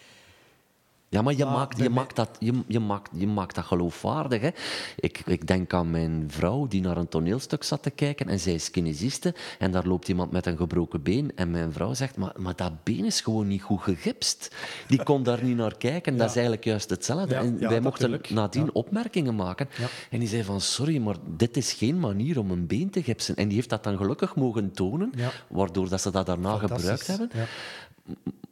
[1.09, 4.41] Ja, maar je, maakt, je, maakt dat, je, je, maakt, je maakt dat geloofwaardig.
[4.41, 4.51] Hè?
[4.97, 8.55] Ik, ik denk aan mijn vrouw die naar een toneelstuk zat te kijken en zij
[8.55, 12.33] is kinesiste en daar loopt iemand met een gebroken been en mijn vrouw zegt, maar,
[12.37, 14.55] maar dat been is gewoon niet goed gegipst.
[14.89, 16.17] Die kon daar niet naar kijken.
[16.17, 17.35] Dat is eigenlijk juist hetzelfde.
[17.35, 19.69] en wij mochten nadien opmerkingen maken.
[20.11, 23.37] En die zei van, sorry, maar dit is geen manier om een been te gipsen.
[23.37, 25.13] En die heeft dat dan gelukkig mogen tonen,
[25.49, 27.31] waardoor dat ze dat daarna gebruikt hebben.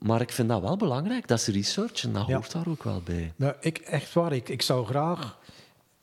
[0.05, 3.03] Maar ik vind dat wel belangrijk, dat is research en dat hoort daar ook wel
[3.05, 3.33] bij.
[3.37, 5.39] Nou, ik, echt waar, ik, ik zou graag...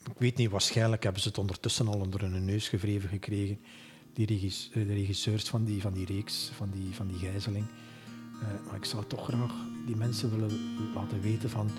[0.06, 3.60] Ik weet niet, waarschijnlijk hebben ze het ondertussen al onder hun neus gevreven gekregen.
[4.14, 7.66] Die regis, eh, de regisseurs van die, van die reeks, van die, van die gijzeling.
[7.66, 9.54] Uh, maar ik zou toch graag
[9.86, 10.60] die mensen willen
[10.96, 11.70] laten weten van...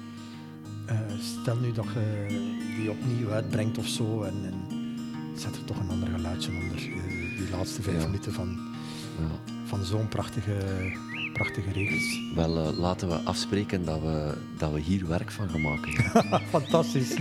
[0.91, 1.01] Uh,
[1.41, 2.27] stel nu dat je
[2.77, 4.95] die opnieuw uitbrengt of zo en, en
[5.37, 6.77] zet er toch een ander geluidje onder
[7.37, 8.59] die laatste vijf minuten van,
[9.18, 9.53] ja.
[9.64, 10.61] van zo'n prachtige
[11.33, 12.35] prachtige regels.
[12.35, 15.93] Wel, uh, laten we afspreken dat we, dat we hier werk van gaan maken.
[16.61, 17.14] Fantastisch.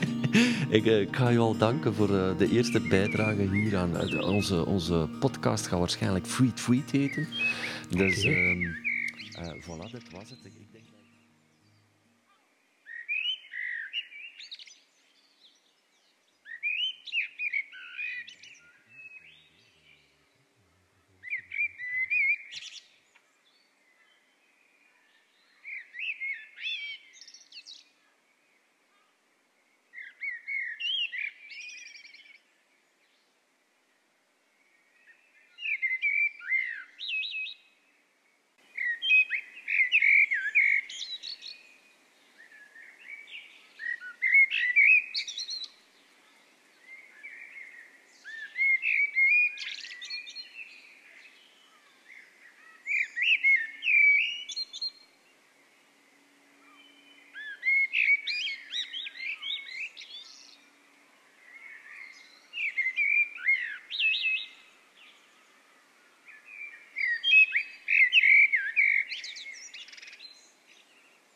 [0.78, 4.66] ik, uh, ik, ga je al danken voor uh, de eerste bijdrage hier aan onze,
[4.66, 5.66] onze podcast.
[5.66, 7.28] Gaat waarschijnlijk Free Tweet heten.
[7.90, 8.24] Dus.
[8.24, 8.62] Ehm,
[9.60, 10.67] voilà, dat was het.